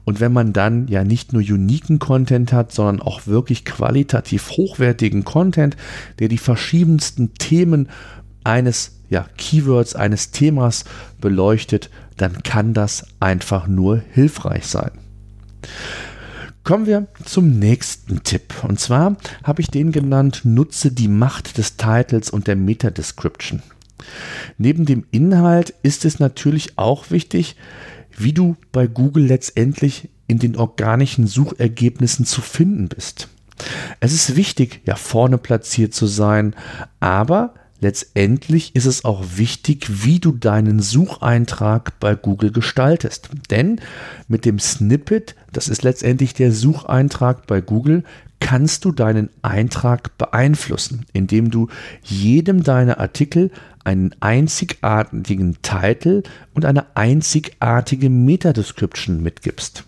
und 0.04 0.18
wenn 0.18 0.32
man 0.32 0.54
dann 0.54 0.88
ja 0.88 1.04
nicht 1.04 1.32
nur 1.32 1.42
uniken 1.42 1.98
Content 1.98 2.52
hat, 2.52 2.72
sondern 2.72 3.02
auch 3.02 3.26
wirklich 3.26 3.66
qualitativ 3.66 4.50
hochwertigen 4.50 5.24
Content, 5.24 5.76
der 6.18 6.28
die 6.28 6.38
verschiedensten 6.38 7.34
Themen 7.34 7.88
eines 8.44 8.98
ja, 9.10 9.26
Keywords, 9.36 9.94
eines 9.94 10.30
Themas 10.30 10.84
beleuchtet, 11.20 11.90
dann 12.16 12.42
kann 12.42 12.72
das 12.72 13.06
einfach 13.20 13.66
nur 13.66 14.02
hilfreich 14.12 14.66
sein. 14.66 14.90
Kommen 16.64 16.86
wir 16.86 17.06
zum 17.24 17.58
nächsten 17.58 18.22
Tipp. 18.22 18.54
Und 18.62 18.80
zwar 18.80 19.16
habe 19.42 19.60
ich 19.60 19.68
den 19.68 19.92
genannt, 19.92 20.42
nutze 20.44 20.92
die 20.92 21.08
Macht 21.08 21.58
des 21.58 21.76
Titles 21.76 22.30
und 22.30 22.46
der 22.46 22.56
Meta-Description. 22.56 23.62
Neben 24.56 24.84
dem 24.84 25.04
Inhalt 25.10 25.74
ist 25.82 26.04
es 26.04 26.18
natürlich 26.18 26.78
auch 26.78 27.10
wichtig, 27.10 27.56
wie 28.16 28.32
du 28.32 28.56
bei 28.72 28.86
Google 28.86 29.26
letztendlich 29.26 30.08
in 30.26 30.38
den 30.38 30.56
organischen 30.56 31.26
Suchergebnissen 31.26 32.24
zu 32.26 32.40
finden 32.40 32.88
bist. 32.88 33.28
Es 34.00 34.12
ist 34.12 34.36
wichtig, 34.36 34.82
ja 34.84 34.94
vorne 34.94 35.38
platziert 35.38 35.94
zu 35.94 36.06
sein, 36.06 36.54
aber 37.00 37.54
letztendlich 37.80 38.74
ist 38.76 38.86
es 38.86 39.04
auch 39.04 39.24
wichtig, 39.36 40.04
wie 40.04 40.20
du 40.20 40.32
deinen 40.32 40.80
Sucheintrag 40.80 41.98
bei 41.98 42.14
Google 42.14 42.52
gestaltest. 42.52 43.30
Denn 43.50 43.80
mit 44.28 44.44
dem 44.44 44.58
Snippet, 44.58 45.34
das 45.52 45.68
ist 45.68 45.82
letztendlich 45.82 46.34
der 46.34 46.52
Sucheintrag 46.52 47.46
bei 47.46 47.60
Google, 47.60 48.04
kannst 48.40 48.84
du 48.84 48.92
deinen 48.92 49.30
Eintrag 49.42 50.16
beeinflussen, 50.18 51.04
indem 51.12 51.50
du 51.50 51.68
jedem 52.02 52.62
deiner 52.62 52.98
Artikel 52.98 53.50
einen 53.84 54.14
einzigartigen 54.20 55.56
Titel 55.62 56.22
und 56.54 56.64
eine 56.64 56.96
einzigartige 56.96 58.10
Meta-Description 58.10 59.22
mitgibst. 59.22 59.84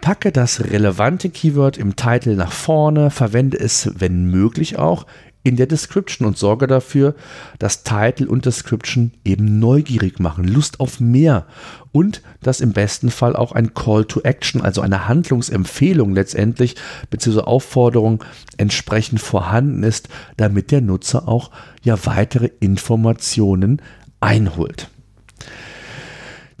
Packe 0.00 0.30
das 0.30 0.60
relevante 0.70 1.30
Keyword 1.30 1.78
im 1.78 1.96
Titel 1.96 2.36
nach 2.36 2.52
vorne, 2.52 3.10
verwende 3.10 3.58
es, 3.58 3.90
wenn 3.98 4.26
möglich, 4.30 4.78
auch 4.78 5.06
in 5.46 5.54
der 5.54 5.66
Description 5.68 6.26
und 6.26 6.36
sorge 6.36 6.66
dafür, 6.66 7.14
dass 7.60 7.84
Title 7.84 8.26
und 8.26 8.46
Description 8.46 9.12
eben 9.24 9.60
neugierig 9.60 10.18
machen, 10.18 10.42
Lust 10.42 10.80
auf 10.80 10.98
mehr 10.98 11.46
und 11.92 12.20
dass 12.42 12.60
im 12.60 12.72
besten 12.72 13.12
Fall 13.12 13.36
auch 13.36 13.52
ein 13.52 13.72
Call 13.72 14.06
to 14.06 14.22
Action, 14.22 14.60
also 14.60 14.80
eine 14.80 15.06
Handlungsempfehlung 15.06 16.14
letztendlich, 16.14 16.74
beziehungsweise 17.10 17.46
Aufforderung 17.46 18.24
entsprechend 18.56 19.20
vorhanden 19.20 19.84
ist, 19.84 20.08
damit 20.36 20.72
der 20.72 20.80
Nutzer 20.80 21.28
auch 21.28 21.52
ja 21.84 21.96
weitere 22.06 22.50
Informationen 22.58 23.80
einholt. 24.18 24.90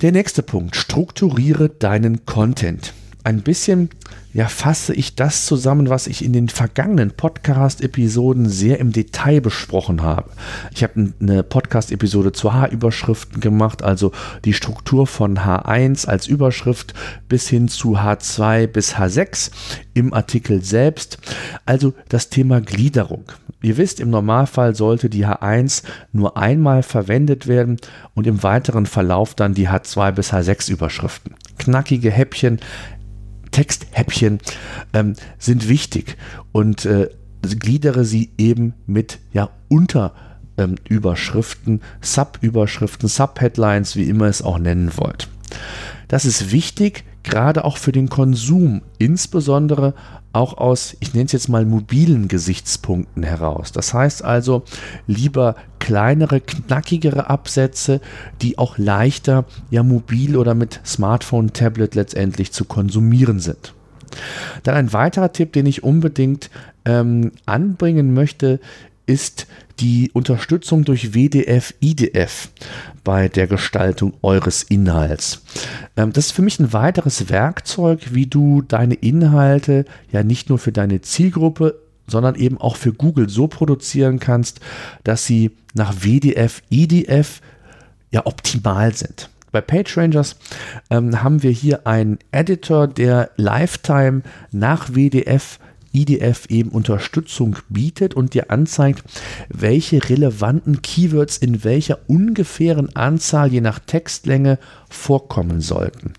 Der 0.00 0.12
nächste 0.12 0.44
Punkt, 0.44 0.76
strukturiere 0.76 1.70
deinen 1.70 2.24
Content. 2.24 2.94
Ein 3.26 3.42
bisschen 3.42 3.90
ja, 4.36 4.46
fasse 4.46 4.94
ich 4.94 5.16
das 5.16 5.46
zusammen, 5.46 5.88
was 5.88 6.06
ich 6.06 6.24
in 6.24 6.32
den 6.32 6.48
vergangenen 6.48 7.10
Podcast-Episoden 7.10 8.48
sehr 8.48 8.78
im 8.78 8.92
Detail 8.92 9.40
besprochen 9.40 10.02
habe. 10.02 10.30
Ich 10.72 10.84
habe 10.84 11.12
eine 11.20 11.42
Podcast-Episode 11.42 12.30
zu 12.30 12.52
H-Überschriften 12.52 13.40
gemacht, 13.40 13.82
also 13.82 14.12
die 14.44 14.52
Struktur 14.52 15.08
von 15.08 15.38
H1 15.38 16.06
als 16.06 16.28
Überschrift 16.28 16.94
bis 17.28 17.48
hin 17.48 17.66
zu 17.66 17.96
H2 17.96 18.68
bis 18.68 18.94
H6 18.94 19.50
im 19.94 20.12
Artikel 20.12 20.62
selbst, 20.62 21.18
also 21.64 21.94
das 22.08 22.28
Thema 22.28 22.60
Gliederung. 22.60 23.24
Ihr 23.62 23.78
wisst, 23.78 24.00
im 24.00 24.10
Normalfall 24.10 24.74
sollte 24.74 25.08
die 25.08 25.26
H1 25.26 25.82
nur 26.12 26.36
einmal 26.36 26.82
verwendet 26.82 27.46
werden 27.46 27.78
und 28.14 28.26
im 28.26 28.42
weiteren 28.42 28.84
Verlauf 28.84 29.34
dann 29.34 29.54
die 29.54 29.68
H2 29.68 30.12
bis 30.12 30.32
H6 30.32 30.70
Überschriften. 30.70 31.34
Knackige 31.58 32.10
Häppchen, 32.10 32.60
Texthäppchen 33.56 34.38
ähm, 34.92 35.14
sind 35.38 35.66
wichtig 35.66 36.18
und 36.52 36.84
äh, 36.84 37.08
gliedere 37.40 38.04
sie 38.04 38.28
eben 38.36 38.74
mit 38.86 39.18
ja, 39.32 39.48
Unterüberschriften, 39.68 41.74
ähm, 41.74 41.80
Subüberschriften, 42.02 43.08
Subheadlines, 43.08 43.96
wie 43.96 44.10
immer 44.10 44.26
es 44.26 44.42
auch 44.42 44.58
nennen 44.58 44.92
wollt. 44.98 45.28
Das 46.06 46.26
ist 46.26 46.52
wichtig, 46.52 47.04
gerade 47.26 47.64
auch 47.64 47.76
für 47.76 47.92
den 47.92 48.08
Konsum, 48.08 48.82
insbesondere 48.98 49.94
auch 50.32 50.58
aus, 50.58 50.96
ich 51.00 51.14
nenne 51.14 51.26
es 51.26 51.32
jetzt 51.32 51.48
mal 51.48 51.64
mobilen 51.64 52.28
Gesichtspunkten 52.28 53.22
heraus. 53.22 53.72
Das 53.72 53.92
heißt 53.94 54.24
also 54.24 54.62
lieber 55.06 55.56
kleinere, 55.78 56.40
knackigere 56.40 57.28
Absätze, 57.30 58.00
die 58.42 58.58
auch 58.58 58.78
leichter 58.78 59.44
ja 59.70 59.82
mobil 59.82 60.36
oder 60.36 60.54
mit 60.54 60.80
Smartphone, 60.84 61.52
Tablet 61.52 61.94
letztendlich 61.94 62.52
zu 62.52 62.64
konsumieren 62.64 63.40
sind. 63.40 63.74
Dann 64.62 64.74
ein 64.74 64.92
weiterer 64.92 65.32
Tipp, 65.32 65.52
den 65.52 65.66
ich 65.66 65.82
unbedingt 65.82 66.50
ähm, 66.84 67.32
anbringen 67.44 68.14
möchte, 68.14 68.60
ist 69.06 69.46
die 69.80 70.10
Unterstützung 70.12 70.84
durch 70.84 71.14
WDF, 71.14 71.74
IDF 71.80 72.48
bei 73.04 73.28
der 73.28 73.46
Gestaltung 73.46 74.14
eures 74.22 74.62
Inhalts. 74.62 75.42
Ähm, 75.96 76.12
das 76.12 76.26
ist 76.26 76.32
für 76.32 76.42
mich 76.42 76.58
ein 76.58 76.72
weiteres 76.72 77.28
Werkzeug, 77.28 78.14
wie 78.14 78.26
du 78.26 78.62
deine 78.62 78.94
Inhalte 78.94 79.84
ja 80.10 80.22
nicht 80.22 80.48
nur 80.48 80.58
für 80.58 80.72
deine 80.72 81.00
Zielgruppe, 81.00 81.80
sondern 82.06 82.34
eben 82.36 82.58
auch 82.58 82.76
für 82.76 82.92
Google 82.92 83.28
so 83.28 83.48
produzieren 83.48 84.20
kannst, 84.20 84.60
dass 85.04 85.26
sie 85.26 85.52
nach 85.74 85.94
WDF, 86.04 86.62
IDF 86.70 87.40
ja 88.10 88.26
optimal 88.26 88.94
sind. 88.94 89.28
Bei 89.52 89.60
PageRangers 89.60 90.36
ähm, 90.90 91.22
haben 91.22 91.42
wir 91.42 91.50
hier 91.50 91.86
einen 91.86 92.18
Editor, 92.30 92.88
der 92.88 93.30
Lifetime 93.36 94.22
nach 94.52 94.90
WDF 94.90 95.58
IDF 95.96 96.46
eben 96.50 96.70
Unterstützung 96.70 97.56
bietet 97.68 98.14
und 98.14 98.34
dir 98.34 98.50
anzeigt, 98.50 99.02
welche 99.48 100.08
relevanten 100.08 100.82
Keywords 100.82 101.38
in 101.38 101.64
welcher 101.64 101.98
ungefähren 102.06 102.94
Anzahl 102.94 103.50
je 103.50 103.62
nach 103.62 103.78
Textlänge 103.78 104.58
vorkommen 104.90 105.60
sollten. 105.60 106.12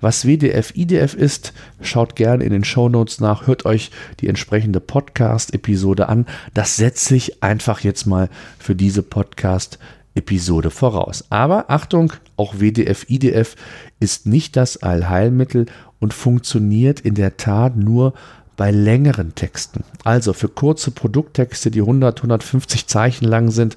Was 0.00 0.26
WDF 0.26 0.72
IDF 0.74 1.14
ist, 1.14 1.52
schaut 1.82 2.16
gerne 2.16 2.44
in 2.44 2.52
den 2.52 2.64
Show 2.64 2.88
Notes 2.88 3.20
nach, 3.20 3.46
hört 3.46 3.66
euch 3.66 3.90
die 4.20 4.28
entsprechende 4.28 4.80
Podcast-Episode 4.80 6.08
an. 6.08 6.26
Das 6.54 6.76
setze 6.76 7.14
ich 7.14 7.42
einfach 7.42 7.80
jetzt 7.80 8.06
mal 8.06 8.30
für 8.58 8.74
diese 8.74 9.02
Podcast 9.02 9.78
Episode 10.14 10.70
voraus. 10.70 11.24
Aber 11.30 11.70
Achtung, 11.70 12.12
auch 12.36 12.54
WDF 12.58 13.06
IDF 13.08 13.54
ist 14.00 14.26
nicht 14.26 14.56
das 14.56 14.82
Allheilmittel 14.82 15.66
und 16.00 16.12
funktioniert 16.12 17.00
in 17.00 17.14
der 17.14 17.36
Tat 17.36 17.76
nur 17.76 18.14
bei 18.58 18.72
längeren 18.72 19.36
Texten. 19.36 19.84
Also 20.04 20.34
für 20.34 20.48
kurze 20.48 20.90
Produkttexte, 20.90 21.70
die 21.70 21.80
100, 21.80 22.18
150 22.18 22.88
Zeichen 22.88 23.24
lang 23.24 23.50
sind, 23.50 23.76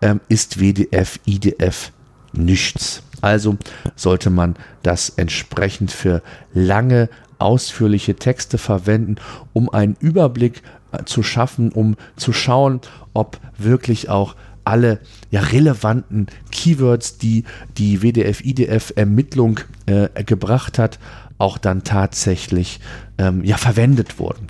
ähm, 0.00 0.20
ist 0.28 0.60
WDF, 0.60 1.18
IDF 1.26 1.90
nichts. 2.32 3.02
Also 3.20 3.58
sollte 3.96 4.30
man 4.30 4.54
das 4.82 5.10
entsprechend 5.10 5.90
für 5.90 6.22
lange, 6.54 7.10
ausführliche 7.38 8.14
Texte 8.14 8.56
verwenden, 8.56 9.16
um 9.52 9.68
einen 9.68 9.96
Überblick 9.98 10.62
äh, 10.92 11.04
zu 11.04 11.22
schaffen, 11.22 11.72
um 11.72 11.96
zu 12.16 12.32
schauen, 12.32 12.80
ob 13.12 13.38
wirklich 13.58 14.10
auch 14.10 14.36
alle 14.62 15.00
ja, 15.32 15.40
relevanten 15.40 16.28
Keywords, 16.52 17.18
die 17.18 17.44
die 17.78 18.02
WDF-IDF-Ermittlung 18.02 19.58
äh, 19.86 20.22
gebracht 20.22 20.78
hat, 20.78 21.00
auch 21.40 21.58
dann 21.58 21.84
tatsächlich 21.84 22.80
ähm, 23.18 23.44
ja, 23.44 23.56
verwendet 23.56 24.18
wurden. 24.18 24.46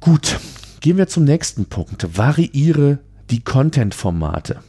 Gut, 0.00 0.38
gehen 0.80 0.96
wir 0.96 1.08
zum 1.08 1.24
nächsten 1.24 1.66
Punkt. 1.66 2.16
Variiere 2.16 2.98
die 3.30 3.40
Content-Formate. 3.40 4.60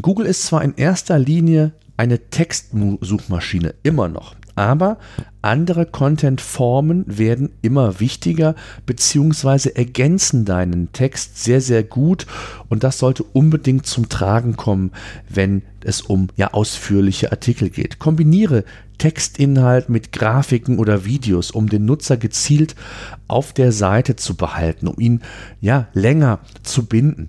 Google 0.00 0.26
ist 0.26 0.44
zwar 0.44 0.62
in 0.62 0.74
erster 0.74 1.18
Linie 1.18 1.72
eine 1.96 2.18
Textsuchmaschine, 2.30 3.74
immer 3.82 4.08
noch. 4.08 4.34
Aber 4.54 4.98
andere 5.40 5.86
Content-Formen 5.86 7.04
werden 7.06 7.50
immer 7.62 8.00
wichtiger 8.00 8.54
beziehungsweise 8.86 9.74
ergänzen 9.74 10.44
deinen 10.44 10.92
Text 10.92 11.42
sehr, 11.42 11.60
sehr 11.60 11.82
gut 11.82 12.26
und 12.68 12.84
das 12.84 12.98
sollte 12.98 13.24
unbedingt 13.24 13.86
zum 13.86 14.08
Tragen 14.08 14.56
kommen, 14.56 14.92
wenn 15.28 15.62
es 15.84 16.00
um 16.00 16.28
ja 16.36 16.52
ausführliche 16.52 17.32
Artikel 17.32 17.70
geht. 17.70 17.98
Kombiniere 17.98 18.64
Textinhalt 18.98 19.88
mit 19.88 20.12
Grafiken 20.12 20.78
oder 20.78 21.04
Videos, 21.04 21.50
um 21.50 21.68
den 21.68 21.84
Nutzer 21.86 22.16
gezielt 22.16 22.76
auf 23.26 23.52
der 23.52 23.72
Seite 23.72 24.14
zu 24.14 24.36
behalten, 24.36 24.86
um 24.86 25.00
ihn 25.00 25.22
ja 25.60 25.88
länger 25.92 26.38
zu 26.62 26.86
binden. 26.86 27.28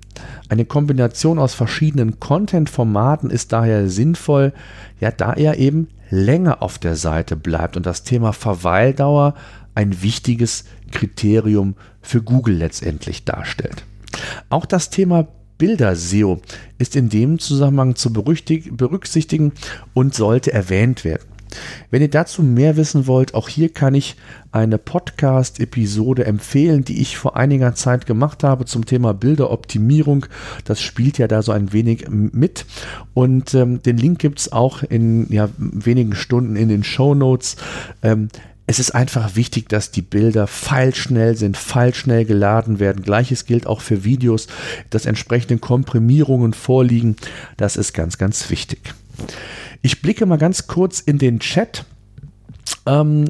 Eine 0.49 0.65
Kombination 0.65 1.39
aus 1.39 1.55
verschiedenen 1.55 2.19
Content-Formaten 2.19 3.31
ist 3.31 3.53
daher 3.53 3.89
sinnvoll, 3.89 4.53
ja, 4.99 5.09
da 5.09 5.33
er 5.33 5.57
eben 5.57 5.87
länger 6.13 6.62
auf 6.62 6.77
der 6.77 6.96
Seite 6.96 7.36
bleibt 7.36 7.75
und 7.75 7.86
das 7.86 8.03
Thema 8.03 8.34
Verweildauer 8.34 9.34
ein 9.75 10.03
wichtiges 10.03 10.65
Kriterium 10.91 11.75
für 12.01 12.22
Google 12.22 12.55
letztendlich 12.55 13.25
darstellt. 13.25 13.84
Auch 14.50 14.65
das 14.65 14.91
Thema 14.91 15.27
Bilder-SEO 15.58 16.41
ist 16.77 16.96
in 16.96 17.10
dem 17.10 17.39
Zusammenhang 17.39 17.96
zu 17.96 18.13
berücksichtigen 18.13 19.53
und 19.93 20.13
sollte 20.13 20.53
erwähnt 20.53 21.03
werden. 21.03 21.32
Wenn 21.91 22.01
ihr 22.01 22.10
dazu 22.10 22.43
mehr 22.43 22.77
wissen 22.77 23.07
wollt, 23.07 23.33
auch 23.33 23.50
hier 23.50 23.69
kann 23.69 23.95
ich 23.95 24.15
eine 24.51 24.77
Podcast-Episode 24.77 26.25
empfehlen, 26.25 26.83
die 26.83 27.01
ich 27.01 27.17
vor 27.17 27.36
einiger 27.36 27.74
Zeit 27.75 28.05
gemacht 28.05 28.43
habe 28.43 28.65
zum 28.65 28.86
Thema 28.86 29.13
Bilderoptimierung. 29.13 30.25
Das 30.65 30.81
spielt 30.81 31.17
ja 31.17 31.27
da 31.27 31.41
so 31.41 31.51
ein 31.51 31.74
wenig 31.74 32.07
mit. 32.10 32.65
Und 33.13 33.53
ähm, 33.53 33.81
den 33.81 33.98
Link 33.98 34.19
gibt 34.19 34.39
es 34.39 34.51
auch 34.51 34.83
in 34.83 35.31
ja, 35.31 35.50
wenigen 35.57 36.15
Stunden 36.15 36.55
in 36.55 36.69
den 36.69 36.83
Show 36.83 37.15
Notes. 37.15 37.55
Ähm, 38.01 38.29
es 38.65 38.79
ist 38.79 38.95
einfach 38.95 39.36
wichtig, 39.36 39.67
dass 39.67 39.91
die 39.91 40.01
Bilder 40.01 40.48
feilschnell 40.48 41.36
sind, 41.36 41.57
feilschnell 41.57 42.24
geladen 42.24 42.79
werden. 42.79 43.03
Gleiches 43.03 43.45
gilt 43.45 43.67
auch 43.67 43.81
für 43.81 44.05
Videos, 44.05 44.48
dass 44.89 45.05
entsprechende 45.05 45.57
Komprimierungen 45.57 46.53
vorliegen. 46.53 47.17
Das 47.57 47.75
ist 47.75 47.93
ganz, 47.93 48.17
ganz 48.17 48.50
wichtig. 48.50 48.93
Ich 49.85 50.01
blicke 50.01 50.25
mal 50.25 50.37
ganz 50.37 50.65
kurz 50.67 51.01
in 51.01 51.17
den 51.17 51.41
Chat. 51.41 51.83
Ähm, 52.85 53.25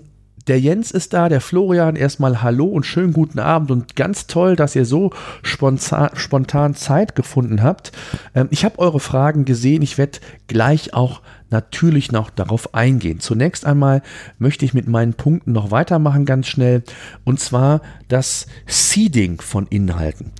der 0.45 0.59
Jens 0.59 0.91
ist 0.91 1.13
da, 1.13 1.27
der 1.27 1.41
Florian, 1.41 1.95
erstmal 1.95 2.43
Hallo 2.43 2.65
und 2.65 2.85
schönen 2.85 3.11
guten 3.11 3.39
Abend 3.39 3.71
und 3.71 3.95
ganz 3.95 4.27
toll, 4.27 4.55
dass 4.55 4.75
ihr 4.75 4.85
so 4.85 5.09
spontan, 5.41 6.11
spontan 6.13 6.75
Zeit 6.75 7.15
gefunden 7.15 7.63
habt. 7.63 7.91
Ähm, 8.35 8.49
ich 8.51 8.65
habe 8.65 8.77
eure 8.77 8.99
Fragen 8.99 9.45
gesehen, 9.45 9.81
ich 9.81 9.97
werde 9.97 10.19
gleich 10.47 10.93
auch 10.93 11.21
natürlich 11.49 12.11
noch 12.11 12.29
darauf 12.29 12.75
eingehen. 12.75 13.19
Zunächst 13.19 13.65
einmal 13.65 14.03
möchte 14.37 14.63
ich 14.63 14.75
mit 14.75 14.87
meinen 14.87 15.15
Punkten 15.15 15.53
noch 15.53 15.71
weitermachen, 15.71 16.25
ganz 16.25 16.45
schnell, 16.47 16.83
und 17.23 17.39
zwar 17.39 17.81
das 18.09 18.45
Seeding 18.67 19.41
von 19.41 19.65
Inhalten. 19.65 20.33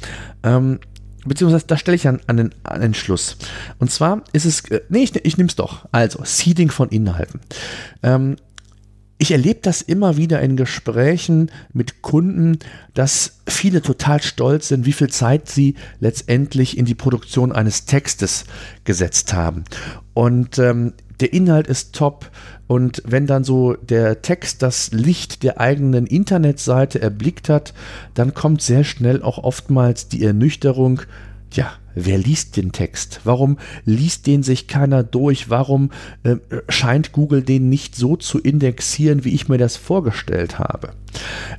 Ähm, 0.44 0.80
beziehungsweise 1.26 1.66
da 1.68 1.78
stelle 1.78 1.96
ich 1.96 2.08
an, 2.08 2.20
an, 2.28 2.38
den, 2.38 2.56
an 2.64 2.82
den 2.82 2.94
Schluss. 2.94 3.38
Und 3.80 3.92
zwar 3.92 4.24
ist 4.34 4.46
es, 4.46 4.70
äh, 4.70 4.82
nee, 4.90 5.04
ich, 5.04 5.16
ich 5.16 5.38
nehme 5.38 5.50
es 5.50 5.56
doch. 5.56 5.88
Also, 5.92 6.22
Seeding 6.24 6.72
von 6.72 6.90
Inhalten. 6.90 7.40
Ähm, 8.02 8.38
ich 9.18 9.32
erlebe 9.32 9.62
das 9.62 9.82
immer 9.82 10.18
wieder 10.18 10.42
in 10.42 10.58
Gesprächen 10.58 11.50
mit 11.72 12.02
Kunden, 12.02 12.60
dass 12.94 13.40
viele 13.48 13.82
total 13.82 14.22
stolz 14.22 14.68
sind, 14.68 14.86
wie 14.86 14.92
viel 14.92 15.10
Zeit 15.10 15.48
sie 15.48 15.76
letztendlich 16.00 16.78
in 16.78 16.84
die 16.84 16.96
Produktion 16.96 17.54
eines 17.54 17.86
Textes 17.86 18.44
gesetzt 18.84 19.34
haben. 19.34 19.64
Und 20.14 20.60
ähm, 20.60 20.94
der 21.24 21.32
Inhalt 21.32 21.68
ist 21.68 21.96
top. 21.96 22.30
Und 22.68 23.02
wenn 23.06 23.28
dann 23.28 23.46
so 23.46 23.76
der 23.76 24.22
Text 24.22 24.62
das 24.62 24.92
Licht 24.92 25.42
der 25.44 25.58
eigenen 25.60 26.06
Internetseite 26.06 27.02
erblickt 27.02 27.48
hat, 27.48 27.74
dann 28.14 28.34
kommt 28.34 28.62
sehr 28.62 28.84
schnell 28.84 29.24
auch 29.24 29.38
oftmals 29.38 30.10
die 30.10 30.24
Ernüchterung, 30.26 31.02
ja, 31.54 31.72
wer 31.96 32.18
liest 32.18 32.58
den 32.58 32.72
Text? 32.72 33.22
Warum 33.24 33.58
liest 33.86 34.28
den 34.28 34.44
sich 34.44 34.68
keiner 34.68 35.04
durch? 35.04 35.50
Warum 35.50 35.92
äh, 36.24 36.38
scheint 36.70 37.12
Google 37.12 37.42
den 37.42 37.70
nicht 37.70 37.96
so 37.96 38.16
zu 38.16 38.40
indexieren, 38.40 39.24
wie 39.24 39.34
ich 39.34 39.50
mir 39.50 39.58
das 39.58 39.78
vorgestellt 39.78 40.60
habe? 40.60 40.92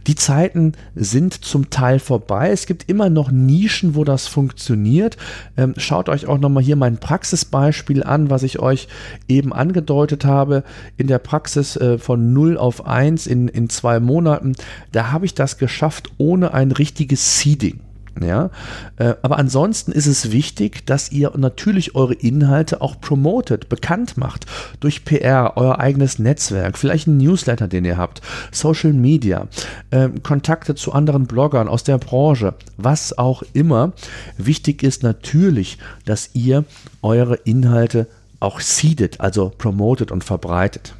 Die 0.06 0.14
Zeiten 0.14 0.72
sind 0.94 1.44
zum 1.44 1.70
Teil 1.70 1.98
vorbei. 1.98 2.50
Es 2.50 2.66
gibt 2.66 2.88
immer 2.88 3.10
noch 3.10 3.30
Nischen, 3.30 3.94
wo 3.94 4.04
das 4.04 4.26
funktioniert. 4.26 5.16
Ähm, 5.56 5.74
schaut 5.76 6.08
euch 6.08 6.26
auch 6.26 6.38
nochmal 6.38 6.62
hier 6.62 6.76
mein 6.76 6.98
Praxisbeispiel 6.98 8.02
an, 8.02 8.30
was 8.30 8.42
ich 8.42 8.58
euch 8.58 8.88
eben 9.28 9.52
angedeutet 9.52 10.24
habe. 10.24 10.64
In 10.96 11.06
der 11.06 11.18
Praxis 11.18 11.76
äh, 11.76 11.98
von 11.98 12.32
0 12.32 12.58
auf 12.58 12.86
1 12.86 13.26
in, 13.26 13.48
in 13.48 13.68
zwei 13.70 14.00
Monaten. 14.00 14.54
Da 14.92 15.12
habe 15.12 15.26
ich 15.26 15.34
das 15.34 15.58
geschafft 15.58 16.10
ohne 16.18 16.52
ein 16.52 16.72
richtiges 16.72 17.38
Seeding. 17.38 17.80
Ja, 18.22 18.50
äh, 18.96 19.14
aber 19.22 19.38
ansonsten 19.38 19.90
ist 19.90 20.06
es 20.06 20.30
wichtig, 20.30 20.86
dass 20.86 21.10
ihr 21.10 21.32
natürlich 21.36 21.96
eure 21.96 22.14
Inhalte 22.14 22.80
auch 22.80 23.00
promotet, 23.00 23.68
bekannt 23.68 24.16
macht 24.16 24.46
durch 24.78 25.04
PR, 25.04 25.56
euer 25.56 25.80
eigenes 25.80 26.20
Netzwerk, 26.20 26.78
vielleicht 26.78 27.08
ein 27.08 27.16
Newsletter, 27.16 27.66
den 27.66 27.84
ihr 27.84 27.96
habt, 27.96 28.22
Social 28.52 28.92
Media, 28.92 29.48
äh, 29.90 30.10
Kontakte 30.22 30.76
zu 30.76 30.92
anderen 30.92 31.26
Bloggern 31.26 31.66
aus 31.66 31.82
der 31.82 31.98
Branche, 31.98 32.54
was 32.76 33.18
auch 33.18 33.42
immer. 33.52 33.92
Wichtig 34.38 34.84
ist 34.84 35.02
natürlich, 35.02 35.78
dass 36.04 36.30
ihr 36.34 36.64
eure 37.02 37.34
Inhalte 37.34 38.06
auch 38.38 38.60
seedet, 38.60 39.20
also 39.20 39.50
promotet 39.56 40.12
und 40.12 40.22
verbreitet. 40.22 40.94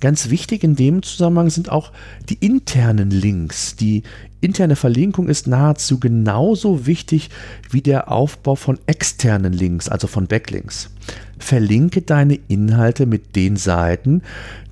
Ganz 0.00 0.30
wichtig 0.30 0.62
in 0.64 0.76
dem 0.76 1.02
Zusammenhang 1.02 1.50
sind 1.50 1.70
auch 1.70 1.92
die 2.28 2.34
internen 2.34 3.10
Links. 3.10 3.76
Die 3.76 4.02
interne 4.46 4.76
Verlinkung 4.76 5.28
ist 5.28 5.46
nahezu 5.46 6.00
genauso 6.00 6.86
wichtig 6.86 7.30
wie 7.70 7.82
der 7.82 8.10
Aufbau 8.10 8.54
von 8.54 8.78
externen 8.86 9.52
Links, 9.52 9.88
also 9.88 10.06
von 10.06 10.26
Backlinks. 10.26 10.90
Verlinke 11.38 12.00
deine 12.00 12.38
Inhalte 12.48 13.04
mit 13.04 13.36
den 13.36 13.56
Seiten, 13.56 14.22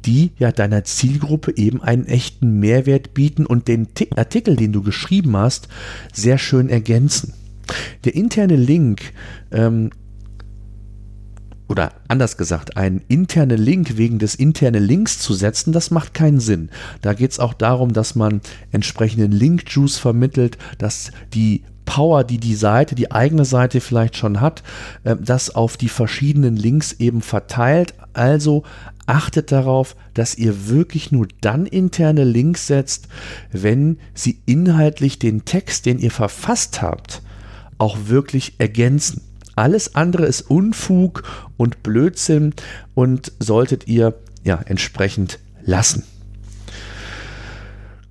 die 0.06 0.30
ja 0.38 0.52
deiner 0.52 0.84
Zielgruppe 0.84 1.56
eben 1.56 1.82
einen 1.82 2.06
echten 2.06 2.60
Mehrwert 2.60 3.14
bieten 3.14 3.46
und 3.46 3.68
den 3.68 3.88
Artikel, 4.16 4.56
den 4.56 4.72
du 4.72 4.82
geschrieben 4.82 5.36
hast, 5.36 5.68
sehr 6.12 6.38
schön 6.38 6.68
ergänzen. 6.70 7.34
Der 8.04 8.14
interne 8.14 8.56
Link 8.56 9.12
ähm, 9.50 9.90
oder 11.68 11.92
anders 12.08 12.36
gesagt, 12.36 12.76
einen 12.76 13.02
internen 13.08 13.58
Link 13.58 13.96
wegen 13.96 14.18
des 14.18 14.34
internen 14.34 14.82
Links 14.82 15.18
zu 15.18 15.34
setzen, 15.34 15.72
das 15.72 15.90
macht 15.90 16.14
keinen 16.14 16.40
Sinn. 16.40 16.70
Da 17.00 17.14
geht 17.14 17.32
es 17.32 17.40
auch 17.40 17.54
darum, 17.54 17.92
dass 17.92 18.14
man 18.14 18.40
entsprechenden 18.70 19.32
Link-Juice 19.32 19.96
vermittelt, 19.96 20.58
dass 20.78 21.10
die 21.32 21.62
Power, 21.84 22.24
die 22.24 22.38
die 22.38 22.54
Seite, 22.54 22.94
die 22.94 23.12
eigene 23.12 23.44
Seite 23.44 23.80
vielleicht 23.80 24.16
schon 24.16 24.40
hat, 24.40 24.62
äh, 25.04 25.16
das 25.20 25.54
auf 25.54 25.76
die 25.76 25.88
verschiedenen 25.88 26.56
Links 26.56 26.92
eben 26.92 27.20
verteilt. 27.20 27.94
Also 28.12 28.64
achtet 29.06 29.52
darauf, 29.52 29.96
dass 30.14 30.36
ihr 30.36 30.68
wirklich 30.68 31.12
nur 31.12 31.28
dann 31.40 31.66
interne 31.66 32.24
Links 32.24 32.66
setzt, 32.66 33.08
wenn 33.52 33.98
sie 34.14 34.40
inhaltlich 34.46 35.18
den 35.18 35.44
Text, 35.44 35.86
den 35.86 35.98
ihr 35.98 36.10
verfasst 36.10 36.80
habt, 36.80 37.22
auch 37.78 37.98
wirklich 38.06 38.54
ergänzen. 38.58 39.20
Alles 39.56 39.94
andere 39.94 40.26
ist 40.26 40.42
Unfug 40.42 41.22
und 41.56 41.82
Blödsinn 41.82 42.54
und 42.94 43.32
solltet 43.38 43.88
ihr 43.88 44.14
ja 44.42 44.60
entsprechend 44.64 45.38
lassen. 45.64 46.04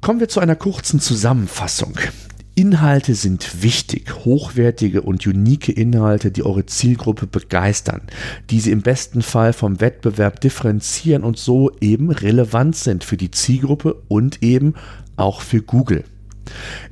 Kommen 0.01 0.19
wir 0.19 0.29
zu 0.29 0.39
einer 0.39 0.55
kurzen 0.55 0.99
Zusammenfassung. 0.99 1.97
Inhalte 2.55 3.15
sind 3.15 3.63
wichtig, 3.63 4.25
hochwertige 4.25 5.01
und 5.01 5.25
unique 5.25 5.69
Inhalte, 5.69 6.29
die 6.29 6.43
eure 6.43 6.65
Zielgruppe 6.67 7.25
begeistern, 7.25 8.01
die 8.51 8.59
sie 8.59 8.71
im 8.71 8.81
besten 8.81 9.23
Fall 9.23 9.53
vom 9.53 9.81
Wettbewerb 9.81 10.39
differenzieren 10.39 11.23
und 11.23 11.39
so 11.39 11.71
eben 11.81 12.11
relevant 12.11 12.75
sind 12.75 13.03
für 13.03 13.17
die 13.17 13.31
Zielgruppe 13.31 13.95
und 14.07 14.43
eben 14.43 14.75
auch 15.15 15.41
für 15.41 15.63
Google. 15.63 16.03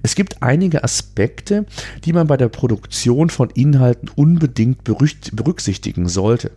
Es 0.02 0.16
gibt 0.16 0.42
einige 0.42 0.84
Aspekte, 0.84 1.66
die 2.06 2.14
man 2.14 2.28
bei 2.28 2.38
der 2.38 2.50
Produktion 2.50 3.30
von 3.30 3.50
Inhalten 3.50 4.10
unbedingt 4.16 4.84
berücksichtigen 4.84 6.08
sollte. 6.08 6.52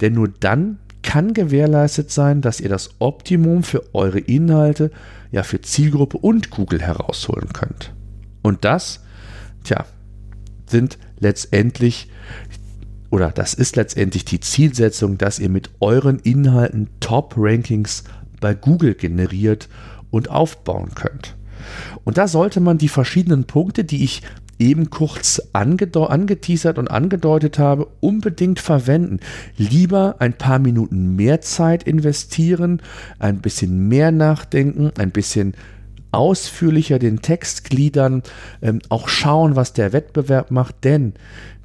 Denn 0.00 0.14
nur 0.14 0.28
dann 0.28 0.78
kann 1.02 1.34
gewährleistet 1.34 2.10
sein, 2.10 2.40
dass 2.40 2.60
ihr 2.60 2.68
das 2.68 2.90
Optimum 2.98 3.62
für 3.62 3.94
eure 3.94 4.18
Inhalte, 4.18 4.90
ja 5.30 5.42
für 5.42 5.60
Zielgruppe 5.60 6.18
und 6.18 6.50
Google 6.50 6.80
herausholen 6.80 7.52
könnt. 7.52 7.92
Und 8.42 8.64
das, 8.64 9.04
tja, 9.64 9.84
sind 10.66 10.98
letztendlich 11.20 12.08
oder 13.10 13.30
das 13.30 13.54
ist 13.54 13.76
letztendlich 13.76 14.24
die 14.24 14.40
Zielsetzung, 14.40 15.16
dass 15.16 15.38
ihr 15.38 15.48
mit 15.48 15.70
euren 15.80 16.18
Inhalten 16.18 16.88
Top-Rankings 17.00 18.04
bei 18.40 18.54
Google 18.54 18.94
generiert 18.94 19.68
und 20.10 20.28
aufbauen 20.28 20.94
könnt. 20.94 21.35
Und 22.04 22.18
da 22.18 22.28
sollte 22.28 22.60
man 22.60 22.78
die 22.78 22.88
verschiedenen 22.88 23.44
Punkte, 23.44 23.84
die 23.84 24.04
ich 24.04 24.22
eben 24.58 24.90
kurz 24.90 25.42
angeteasert 25.52 26.78
und 26.78 26.90
angedeutet 26.90 27.58
habe, 27.58 27.88
unbedingt 28.00 28.58
verwenden. 28.58 29.20
Lieber 29.56 30.16
ein 30.18 30.32
paar 30.32 30.58
Minuten 30.58 31.14
mehr 31.16 31.40
Zeit 31.40 31.82
investieren, 31.82 32.80
ein 33.18 33.40
bisschen 33.40 33.88
mehr 33.88 34.12
nachdenken, 34.12 34.92
ein 34.98 35.10
bisschen 35.10 35.54
ausführlicher 36.12 36.98
den 36.98 37.20
Text 37.20 37.64
gliedern, 37.64 38.22
ähm, 38.62 38.80
auch 38.88 39.08
schauen, 39.08 39.54
was 39.54 39.74
der 39.74 39.92
Wettbewerb 39.92 40.50
macht, 40.50 40.84
denn 40.84 41.12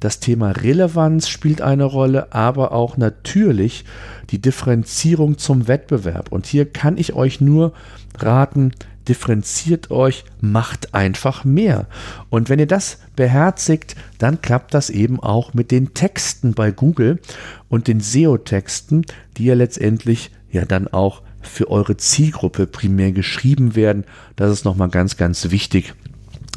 das 0.00 0.20
Thema 0.20 0.50
Relevanz 0.50 1.28
spielt 1.28 1.62
eine 1.62 1.84
Rolle, 1.84 2.32
aber 2.34 2.72
auch 2.72 2.96
natürlich 2.96 3.84
die 4.30 4.40
Differenzierung 4.40 5.38
zum 5.38 5.68
Wettbewerb. 5.68 6.32
Und 6.32 6.44
hier 6.46 6.66
kann 6.66 6.98
ich 6.98 7.14
euch 7.14 7.40
nur 7.40 7.72
raten, 8.18 8.72
differenziert 9.08 9.90
euch, 9.90 10.24
macht 10.40 10.94
einfach 10.94 11.44
mehr. 11.44 11.86
Und 12.30 12.48
wenn 12.48 12.58
ihr 12.58 12.66
das 12.66 12.98
beherzigt, 13.16 13.96
dann 14.18 14.40
klappt 14.40 14.74
das 14.74 14.90
eben 14.90 15.20
auch 15.20 15.54
mit 15.54 15.70
den 15.70 15.94
Texten 15.94 16.54
bei 16.54 16.70
Google 16.70 17.20
und 17.68 17.88
den 17.88 18.00
SEO-Texten, 18.00 19.04
die 19.36 19.46
ja 19.46 19.54
letztendlich 19.54 20.30
ja 20.50 20.64
dann 20.64 20.88
auch 20.88 21.22
für 21.40 21.70
eure 21.70 21.96
Zielgruppe 21.96 22.66
primär 22.66 23.12
geschrieben 23.12 23.74
werden. 23.74 24.04
Das 24.36 24.50
ist 24.50 24.64
nochmal 24.64 24.88
ganz, 24.88 25.16
ganz 25.16 25.50
wichtig, 25.50 25.94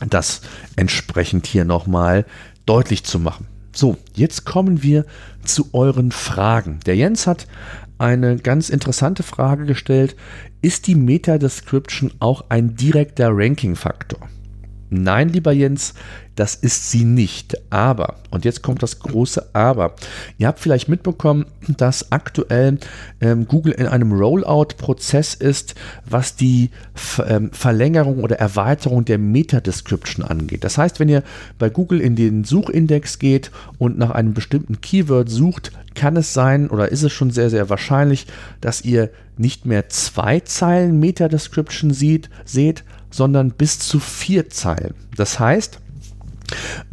das 0.08 0.41
entsprechend 0.75 1.47
hier 1.47 1.65
nochmal 1.65 2.25
deutlich 2.65 3.03
zu 3.03 3.19
machen. 3.19 3.47
So, 3.71 3.97
jetzt 4.13 4.45
kommen 4.45 4.84
wir 4.84 5.05
zu 5.43 5.69
euren 5.73 6.12
Fragen. 6.12 6.79
Der 6.86 6.95
Jens 6.95 7.27
hat 7.27 7.47
eine 7.97 8.38
ganz 8.38 8.69
interessante 8.69 9.23
Frage 9.23 9.65
gestellt. 9.65 10.15
Ist 10.62 10.88
die 10.88 10.95
Meta-Description 10.95 12.13
auch 12.19 12.45
ein 12.49 12.75
direkter 12.75 13.29
Ranking-Faktor? 13.31 14.19
Nein, 14.89 15.30
lieber 15.30 15.52
Jens, 15.52 15.93
das 16.36 16.56
ist 16.56 16.91
sie 16.91 17.06
nicht. 17.06 17.58
Aber, 17.71 18.15
und 18.30 18.45
jetzt 18.45 18.62
kommt 18.62 18.84
das 18.84 19.00
große 19.00 19.50
Aber. 19.54 19.95
Ihr 20.38 20.48
habt 20.48 20.60
vielleicht 20.60 20.89
mitbekommen, 20.89 21.45
dass 21.67 22.12
aktuell 22.12 22.78
ähm, 23.21 23.48
Google 23.48 23.74
in 23.74 23.88
einem 23.88 24.12
Rollout-Prozess 24.12 25.34
ist, 25.34 25.76
was 26.06 26.36
die 26.36 26.69
ähm, 27.26 27.52
Verlängerung 27.52 28.24
oder 28.24 28.38
Erweiterung 28.38 29.06
der 29.06 29.17
Meta-Description 29.17 30.26
angeht. 30.26 30.63
Das 30.63 30.78
heißt, 30.78 31.00
wenn 31.00 31.10
ihr 31.10 31.24
bei 31.58 31.69
Google 31.69 32.02
in 32.02 32.15
den 32.15 32.43
Suchindex 32.43 33.17
geht 33.17 33.52
und 33.78 33.98
nach 33.98 34.12
einem 34.12 34.34
bestimmten 34.34 34.82
Keyword 34.82 35.30
sucht, 35.30 35.71
kann 35.95 36.17
es 36.17 36.34
sein 36.34 36.69
oder 36.69 36.91
ist 36.91 37.04
es 37.04 37.13
schon 37.13 37.32
sehr, 37.32 37.50
sehr 37.50 37.69
wahrscheinlich, 37.69 38.28
dass 38.60 38.84
ihr 38.84 39.10
nicht 39.38 39.65
mehr 39.65 39.89
zwei 39.89 40.41
Zeilen 40.41 41.00
Meta-Description 41.00 41.91
seht, 41.91 42.84
sondern 43.15 43.51
bis 43.51 43.80
zu 43.80 43.99
vier 43.99 44.49
Zeilen. 44.49 44.93
Das 45.15 45.39
heißt, 45.39 45.80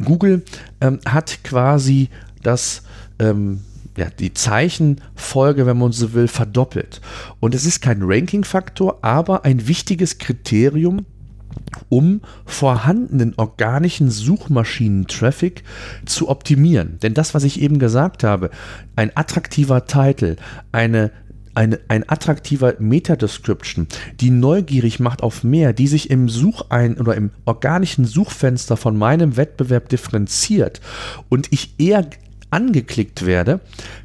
Google 0.03 0.43
ähm, 0.79 0.99
hat 1.05 1.43
quasi 1.43 2.09
das 2.41 2.83
ähm, 3.19 3.61
ja, 3.97 4.07
die 4.09 4.33
Zeichenfolge, 4.33 5.65
wenn 5.65 5.77
man 5.77 5.91
so 5.91 6.13
will, 6.13 6.27
verdoppelt. 6.27 7.01
Und 7.39 7.53
es 7.53 7.65
ist 7.65 7.81
kein 7.81 8.01
Ranking-Faktor, 8.01 8.99
aber 9.03 9.45
ein 9.45 9.67
wichtiges 9.67 10.17
Kriterium, 10.17 11.05
um 11.89 12.21
vorhandenen 12.45 13.33
organischen 13.37 14.09
Suchmaschinen-Traffic 14.09 15.63
zu 16.05 16.29
optimieren. 16.29 16.97
Denn 17.03 17.13
das, 17.13 17.35
was 17.35 17.43
ich 17.43 17.61
eben 17.61 17.77
gesagt 17.77 18.23
habe, 18.23 18.49
ein 18.95 19.11
attraktiver 19.15 19.85
Titel, 19.85 20.37
eine 20.71 21.11
eine, 21.55 21.79
ein 21.87 22.07
attraktiver 22.07 22.75
Meta-Description, 22.79 23.87
die 24.19 24.29
neugierig 24.29 24.99
macht 24.99 25.23
auf 25.23 25.43
mehr, 25.43 25.73
die 25.73 25.87
sich 25.87 26.09
im 26.09 26.29
Suchein 26.29 26.97
oder 26.99 27.15
im 27.15 27.31
organischen 27.45 28.05
Suchfenster 28.05 28.77
von 28.77 28.97
meinem 28.97 29.37
Wettbewerb 29.37 29.89
differenziert 29.89 30.81
und 31.29 31.47
ich 31.51 31.75
eher 31.77 32.05
angeklickt 32.49 33.25
werde, 33.25 33.59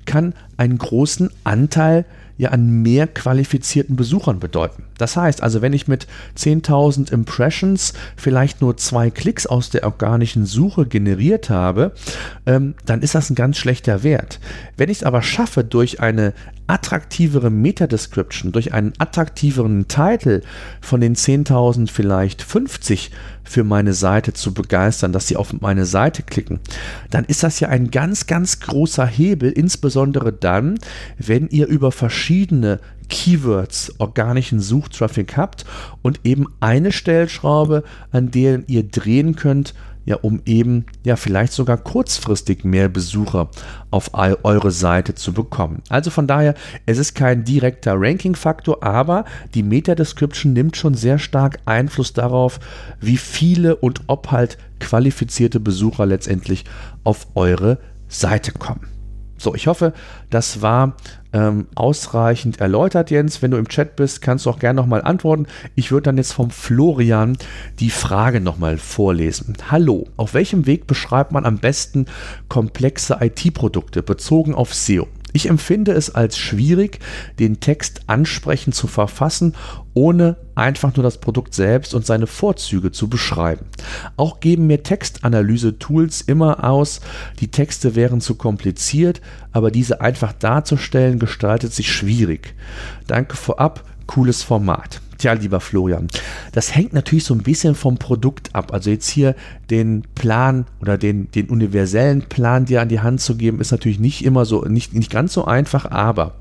kann 0.06 0.34
einen 0.58 0.76
großen 0.76 1.30
Anteil 1.44 2.04
ja 2.38 2.50
an 2.50 2.82
mehr 2.82 3.08
qualifizierten 3.08 3.96
Besuchern 3.96 4.38
bedeuten. 4.38 4.84
Das 4.96 5.16
heißt 5.16 5.42
also, 5.42 5.60
wenn 5.60 5.72
ich 5.72 5.88
mit 5.88 6.06
10.000 6.36 7.12
Impressions 7.12 7.92
vielleicht 8.16 8.60
nur 8.60 8.76
zwei 8.76 9.10
Klicks 9.10 9.46
aus 9.46 9.70
der 9.70 9.84
organischen 9.84 10.46
Suche 10.46 10.86
generiert 10.86 11.50
habe, 11.50 11.92
ähm, 12.46 12.74
dann 12.86 13.02
ist 13.02 13.16
das 13.16 13.28
ein 13.28 13.34
ganz 13.34 13.58
schlechter 13.58 14.04
Wert. 14.04 14.38
Wenn 14.76 14.88
ich 14.88 14.98
es 14.98 15.04
aber 15.04 15.20
schaffe, 15.20 15.64
durch 15.64 16.00
eine 16.00 16.32
attraktivere 16.68 17.50
Meta-Description, 17.50 18.52
durch 18.52 18.72
einen 18.72 18.92
attraktiveren 18.98 19.88
Titel 19.88 20.42
von 20.80 21.00
den 21.00 21.16
10.000 21.16 21.90
vielleicht 21.90 22.42
50 22.42 23.10
für 23.42 23.64
meine 23.64 23.94
Seite 23.94 24.34
zu 24.34 24.52
begeistern, 24.52 25.12
dass 25.12 25.26
sie 25.26 25.36
auf 25.36 25.54
meine 25.60 25.86
Seite 25.86 26.22
klicken, 26.22 26.60
dann 27.10 27.24
ist 27.24 27.42
das 27.42 27.60
ja 27.60 27.68
ein 27.68 27.90
ganz, 27.90 28.26
ganz 28.26 28.60
großer 28.60 29.06
Hebel, 29.06 29.50
insbesondere 29.50 30.32
dann, 30.48 30.78
wenn 31.18 31.46
ihr 31.48 31.66
über 31.66 31.92
verschiedene 31.92 32.80
Keywords 33.10 33.92
organischen 33.98 34.60
Suchtraffic 34.60 35.36
habt 35.36 35.66
und 36.00 36.20
eben 36.24 36.46
eine 36.58 36.90
Stellschraube, 36.90 37.84
an 38.12 38.30
der 38.30 38.66
ihr 38.66 38.84
drehen 38.84 39.36
könnt, 39.36 39.74
ja, 40.06 40.16
um 40.16 40.40
eben 40.46 40.86
ja 41.04 41.16
vielleicht 41.16 41.52
sogar 41.52 41.76
kurzfristig 41.76 42.64
mehr 42.64 42.88
Besucher 42.88 43.50
auf 43.90 44.12
eure 44.14 44.70
Seite 44.70 45.14
zu 45.14 45.34
bekommen. 45.34 45.82
Also 45.90 46.08
von 46.10 46.26
daher, 46.26 46.54
es 46.86 46.96
ist 46.96 47.14
kein 47.14 47.44
direkter 47.44 47.92
Ranking-Faktor, 47.94 48.82
aber 48.82 49.26
die 49.52 49.62
Meta-Description 49.62 50.54
nimmt 50.54 50.78
schon 50.78 50.94
sehr 50.94 51.18
stark 51.18 51.58
Einfluss 51.66 52.14
darauf, 52.14 52.58
wie 53.02 53.18
viele 53.18 53.76
und 53.76 54.00
ob 54.06 54.30
halt 54.30 54.56
qualifizierte 54.80 55.60
Besucher 55.60 56.06
letztendlich 56.06 56.64
auf 57.04 57.26
eure 57.34 57.76
Seite 58.08 58.52
kommen. 58.52 58.97
So, 59.38 59.54
ich 59.54 59.68
hoffe, 59.68 59.92
das 60.30 60.62
war 60.62 60.96
ähm, 61.32 61.68
ausreichend 61.76 62.60
erläutert, 62.60 63.10
Jens. 63.10 63.40
Wenn 63.40 63.52
du 63.52 63.56
im 63.56 63.68
Chat 63.68 63.94
bist, 63.94 64.20
kannst 64.20 64.46
du 64.46 64.50
auch 64.50 64.58
gerne 64.58 64.80
nochmal 64.80 65.02
antworten. 65.02 65.46
Ich 65.76 65.92
würde 65.92 66.04
dann 66.04 66.16
jetzt 66.16 66.32
vom 66.32 66.50
Florian 66.50 67.38
die 67.78 67.90
Frage 67.90 68.40
nochmal 68.40 68.78
vorlesen. 68.78 69.56
Hallo, 69.70 70.08
auf 70.16 70.34
welchem 70.34 70.66
Weg 70.66 70.86
beschreibt 70.88 71.30
man 71.30 71.46
am 71.46 71.58
besten 71.58 72.06
komplexe 72.48 73.18
IT-Produkte 73.20 74.02
bezogen 74.02 74.54
auf 74.54 74.74
SEO? 74.74 75.06
Ich 75.32 75.48
empfinde 75.48 75.92
es 75.92 76.14
als 76.14 76.38
schwierig, 76.38 77.00
den 77.38 77.60
Text 77.60 78.02
ansprechend 78.06 78.74
zu 78.74 78.86
verfassen, 78.86 79.54
ohne 79.94 80.36
einfach 80.54 80.94
nur 80.96 81.02
das 81.02 81.18
Produkt 81.18 81.54
selbst 81.54 81.94
und 81.94 82.06
seine 82.06 82.26
Vorzüge 82.26 82.92
zu 82.92 83.08
beschreiben. 83.08 83.66
Auch 84.16 84.40
geben 84.40 84.66
mir 84.66 84.82
Textanalyse-Tools 84.82 86.22
immer 86.22 86.64
aus, 86.64 87.00
die 87.40 87.50
Texte 87.50 87.94
wären 87.94 88.20
zu 88.20 88.36
kompliziert, 88.36 89.20
aber 89.52 89.70
diese 89.70 90.00
einfach 90.00 90.32
darzustellen 90.32 91.18
gestaltet 91.18 91.72
sich 91.72 91.92
schwierig. 91.92 92.54
Danke 93.06 93.36
vorab, 93.36 93.84
cooles 94.06 94.42
Format. 94.42 95.00
Tja, 95.18 95.32
lieber 95.32 95.58
Florian, 95.58 96.06
das 96.52 96.76
hängt 96.76 96.92
natürlich 96.92 97.24
so 97.24 97.34
ein 97.34 97.42
bisschen 97.42 97.74
vom 97.74 97.98
Produkt 97.98 98.54
ab. 98.54 98.72
Also 98.72 98.90
jetzt 98.90 99.08
hier 99.08 99.34
den 99.68 100.02
Plan 100.14 100.64
oder 100.80 100.96
den, 100.96 101.28
den 101.32 101.48
universellen 101.48 102.22
Plan 102.22 102.66
dir 102.66 102.80
an 102.80 102.88
die 102.88 103.00
Hand 103.00 103.20
zu 103.20 103.36
geben, 103.36 103.60
ist 103.60 103.72
natürlich 103.72 103.98
nicht 103.98 104.24
immer 104.24 104.44
so, 104.44 104.62
nicht, 104.62 104.94
nicht 104.94 105.10
ganz 105.10 105.32
so 105.32 105.44
einfach, 105.44 105.90
aber 105.90 106.36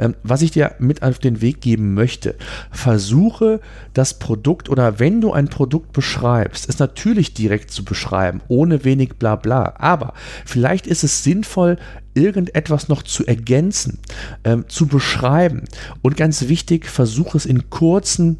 ähm, 0.00 0.16
was 0.24 0.42
ich 0.42 0.50
dir 0.50 0.74
mit 0.80 1.04
auf 1.04 1.20
den 1.20 1.40
Weg 1.40 1.60
geben 1.60 1.94
möchte, 1.94 2.34
versuche 2.72 3.60
das 3.94 4.18
Produkt 4.18 4.68
oder 4.68 4.98
wenn 4.98 5.20
du 5.20 5.32
ein 5.32 5.46
Produkt 5.46 5.92
beschreibst, 5.92 6.68
es 6.68 6.80
natürlich 6.80 7.34
direkt 7.34 7.70
zu 7.70 7.84
beschreiben, 7.84 8.40
ohne 8.48 8.84
wenig 8.84 9.14
Blabla. 9.20 9.74
Aber 9.78 10.12
vielleicht 10.44 10.88
ist 10.88 11.04
es 11.04 11.22
sinnvoll, 11.22 11.78
irgendetwas 12.18 12.88
noch 12.88 13.02
zu 13.02 13.26
ergänzen, 13.26 13.98
ähm, 14.44 14.64
zu 14.68 14.86
beschreiben. 14.86 15.64
Und 16.02 16.16
ganz 16.16 16.48
wichtig, 16.48 16.86
versuche 16.86 17.38
es 17.38 17.46
in 17.46 17.70
kurzen 17.70 18.38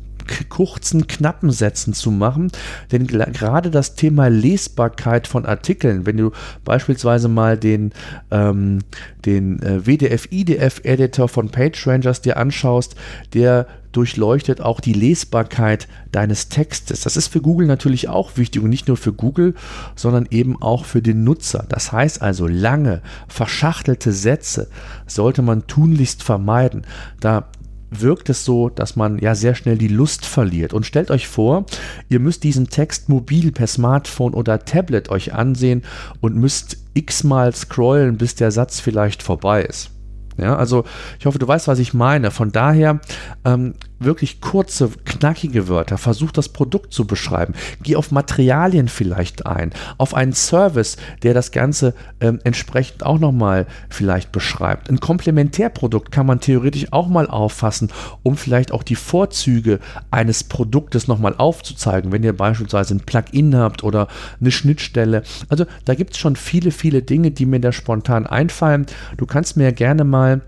kurzen, 0.48 1.06
knappen 1.06 1.50
Sätzen 1.50 1.92
zu 1.94 2.10
machen. 2.10 2.50
Denn 2.92 3.06
gerade 3.06 3.70
das 3.70 3.94
Thema 3.94 4.28
Lesbarkeit 4.28 5.26
von 5.26 5.46
Artikeln, 5.46 6.06
wenn 6.06 6.16
du 6.16 6.32
beispielsweise 6.64 7.28
mal 7.28 7.56
den, 7.56 7.92
ähm, 8.30 8.80
den 9.24 9.62
äh, 9.62 9.86
WDF-IDF-Editor 9.86 11.28
von 11.28 11.50
PageRangers 11.50 12.22
dir 12.22 12.36
anschaust, 12.36 12.94
der 13.34 13.66
durchleuchtet 13.92 14.60
auch 14.60 14.80
die 14.80 14.92
Lesbarkeit 14.92 15.88
deines 16.12 16.48
Textes. 16.48 17.00
Das 17.00 17.16
ist 17.16 17.28
für 17.28 17.40
Google 17.40 17.66
natürlich 17.66 18.08
auch 18.08 18.36
wichtig 18.36 18.62
und 18.62 18.70
nicht 18.70 18.88
nur 18.88 18.96
für 18.96 19.12
Google, 19.12 19.54
sondern 19.96 20.26
eben 20.30 20.60
auch 20.60 20.84
für 20.84 21.02
den 21.02 21.24
Nutzer. 21.24 21.64
Das 21.68 21.92
heißt 21.92 22.22
also, 22.22 22.46
lange, 22.46 23.02
verschachtelte 23.28 24.12
Sätze 24.12 24.68
sollte 25.06 25.42
man 25.42 25.66
tunlichst 25.66 26.22
vermeiden. 26.22 26.86
Da 27.20 27.48
wirkt 27.90 28.28
es 28.28 28.44
so, 28.44 28.68
dass 28.68 28.96
man 28.96 29.18
ja 29.18 29.34
sehr 29.34 29.54
schnell 29.54 29.78
die 29.78 29.88
Lust 29.88 30.26
verliert. 30.26 30.72
Und 30.72 30.86
stellt 30.86 31.10
euch 31.10 31.28
vor, 31.28 31.66
ihr 32.08 32.20
müsst 32.20 32.44
diesen 32.44 32.68
Text 32.68 33.08
mobil 33.08 33.52
per 33.52 33.66
Smartphone 33.66 34.34
oder 34.34 34.64
Tablet 34.64 35.08
euch 35.08 35.34
ansehen 35.34 35.82
und 36.20 36.36
müsst 36.36 36.78
x-mal 36.94 37.54
scrollen, 37.54 38.16
bis 38.18 38.34
der 38.34 38.50
Satz 38.50 38.80
vielleicht 38.80 39.22
vorbei 39.22 39.62
ist. 39.62 39.90
Ja, 40.36 40.56
also 40.56 40.84
ich 41.18 41.26
hoffe, 41.26 41.38
du 41.38 41.48
weißt, 41.48 41.66
was 41.68 41.80
ich 41.80 41.94
meine. 41.94 42.30
Von 42.30 42.52
daher 42.52 43.00
ähm, 43.44 43.74
wirklich 43.98 44.40
kurze, 44.40 44.90
knackige 45.04 45.68
Wörter, 45.68 45.98
versuch 45.98 46.32
das 46.32 46.48
Produkt 46.48 46.92
zu 46.92 47.06
beschreiben, 47.06 47.54
geh 47.82 47.96
auf 47.96 48.10
Materialien 48.10 48.88
vielleicht 48.88 49.46
ein, 49.46 49.72
auf 49.96 50.14
einen 50.14 50.32
Service, 50.32 50.96
der 51.22 51.34
das 51.34 51.50
Ganze 51.50 51.94
ähm, 52.20 52.40
entsprechend 52.44 53.04
auch 53.04 53.18
nochmal 53.18 53.66
vielleicht 53.88 54.32
beschreibt. 54.32 54.88
Ein 54.90 55.00
Komplementärprodukt 55.00 56.12
kann 56.12 56.26
man 56.26 56.40
theoretisch 56.40 56.92
auch 56.92 57.08
mal 57.08 57.26
auffassen, 57.28 57.90
um 58.22 58.36
vielleicht 58.36 58.72
auch 58.72 58.82
die 58.82 58.96
Vorzüge 58.96 59.80
eines 60.10 60.44
Produktes 60.44 61.08
nochmal 61.08 61.34
aufzuzeigen, 61.36 62.12
wenn 62.12 62.22
ihr 62.22 62.36
beispielsweise 62.36 62.94
ein 62.94 63.00
Plugin 63.00 63.56
habt 63.56 63.82
oder 63.84 64.08
eine 64.40 64.50
Schnittstelle. 64.50 65.22
Also 65.48 65.66
da 65.84 65.94
gibt 65.94 66.12
es 66.12 66.18
schon 66.18 66.36
viele, 66.36 66.70
viele 66.70 67.02
Dinge, 67.02 67.30
die 67.30 67.46
mir 67.46 67.60
da 67.60 67.72
spontan 67.72 68.26
einfallen. 68.26 68.86
Du 69.16 69.26
kannst 69.26 69.56
mir 69.56 69.72
gerne 69.72 70.04
mal 70.04 70.42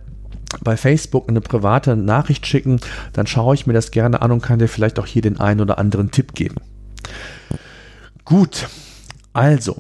bei 0.63 0.77
Facebook 0.77 1.29
eine 1.29 1.41
private 1.41 1.97
Nachricht 1.97 2.47
schicken, 2.47 2.81
dann 3.13 3.27
schaue 3.27 3.55
ich 3.55 3.67
mir 3.67 3.73
das 3.73 3.91
gerne 3.91 4.23
an 4.23 4.33
und 4.33 4.43
kann 4.43 4.59
dir 4.59 4.69
vielleicht 4.69 4.99
auch 4.99 5.07
hier 5.07 5.23
den 5.23 5.41
einen 5.41 5.61
oder 5.61 5.79
anderen 5.79 6.11
Tipp 6.11 6.35
geben. 6.35 6.57
Gut, 8.25 8.69
also, 9.33 9.77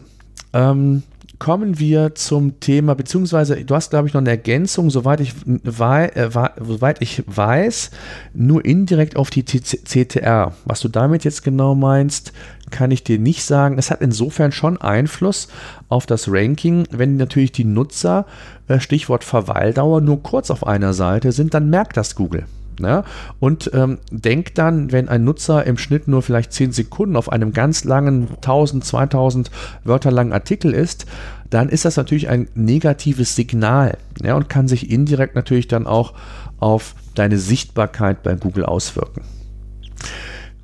ähm, 0.52 1.02
kommen 1.40 1.78
wir 1.78 2.14
zum 2.14 2.60
Thema, 2.60 2.94
beziehungsweise 2.94 3.64
du 3.64 3.74
hast, 3.74 3.90
glaube 3.90 4.06
ich, 4.06 4.14
noch 4.14 4.20
eine 4.20 4.30
Ergänzung, 4.30 4.90
soweit 4.90 5.20
ich, 5.20 5.32
wei 5.44 6.06
äh, 6.06 6.30
soweit 6.60 7.00
ich 7.02 7.24
weiß, 7.26 7.90
nur 8.34 8.64
indirekt 8.64 9.16
auf 9.16 9.30
die 9.30 9.44
CTR. 9.44 10.52
Was 10.66 10.80
du 10.80 10.88
damit 10.88 11.24
jetzt 11.24 11.42
genau 11.42 11.74
meinst, 11.74 12.32
kann 12.70 12.90
ich 12.90 13.04
dir 13.04 13.18
nicht 13.18 13.44
sagen. 13.44 13.78
Es 13.78 13.90
hat 13.90 14.00
insofern 14.00 14.52
schon 14.52 14.80
Einfluss 14.80 15.48
auf 15.88 16.06
das 16.06 16.26
Ranking, 16.28 16.86
wenn 16.90 17.16
natürlich 17.16 17.52
die 17.52 17.64
Nutzer, 17.64 18.26
äh, 18.68 18.80
Stichwort 18.80 19.24
Verweildauer, 19.24 20.00
nur 20.00 20.22
kurz 20.22 20.50
auf 20.50 20.66
einer 20.66 20.92
Seite 20.92 21.32
sind, 21.32 21.54
dann 21.54 21.70
merkt 21.70 21.96
das 21.96 22.14
Google. 22.14 22.46
Ja? 22.80 23.04
Und 23.38 23.70
ähm, 23.74 23.98
denkt 24.10 24.58
dann, 24.58 24.92
wenn 24.92 25.08
ein 25.08 25.24
Nutzer 25.24 25.66
im 25.66 25.78
Schnitt 25.78 26.08
nur 26.08 26.22
vielleicht 26.22 26.52
10 26.52 26.72
Sekunden 26.72 27.16
auf 27.16 27.30
einem 27.30 27.52
ganz 27.52 27.84
langen 27.84 28.28
1000, 28.36 28.84
2000 28.84 29.50
Wörter 29.84 30.10
langen 30.10 30.32
Artikel 30.32 30.72
ist, 30.72 31.06
dann 31.50 31.68
ist 31.68 31.84
das 31.84 31.96
natürlich 31.96 32.28
ein 32.28 32.48
negatives 32.54 33.34
Signal 33.34 33.98
ja, 34.22 34.34
und 34.34 34.48
kann 34.48 34.68
sich 34.68 34.90
indirekt 34.90 35.34
natürlich 35.34 35.68
dann 35.68 35.86
auch 35.86 36.14
auf 36.58 36.94
deine 37.14 37.38
Sichtbarkeit 37.38 38.22
bei 38.22 38.34
Google 38.34 38.64
auswirken. 38.64 39.22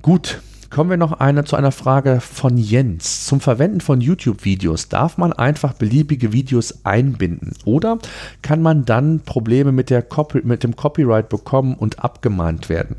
Gut, 0.02 0.40
Kommen 0.70 0.90
wir 0.90 0.96
noch 0.96 1.12
eine, 1.12 1.44
zu 1.44 1.56
einer 1.56 1.70
Frage 1.70 2.20
von 2.20 2.58
Jens. 2.58 3.26
Zum 3.26 3.40
Verwenden 3.40 3.80
von 3.80 4.00
YouTube-Videos 4.00 4.88
darf 4.88 5.16
man 5.16 5.32
einfach 5.32 5.74
beliebige 5.74 6.32
Videos 6.32 6.84
einbinden 6.84 7.52
oder 7.64 7.98
kann 8.42 8.62
man 8.62 8.84
dann 8.84 9.20
Probleme 9.20 9.72
mit, 9.72 9.90
der 9.90 10.02
Copy, 10.02 10.40
mit 10.42 10.64
dem 10.64 10.74
Copyright 10.74 11.28
bekommen 11.28 11.74
und 11.74 12.02
abgemahnt 12.04 12.68
werden? 12.68 12.96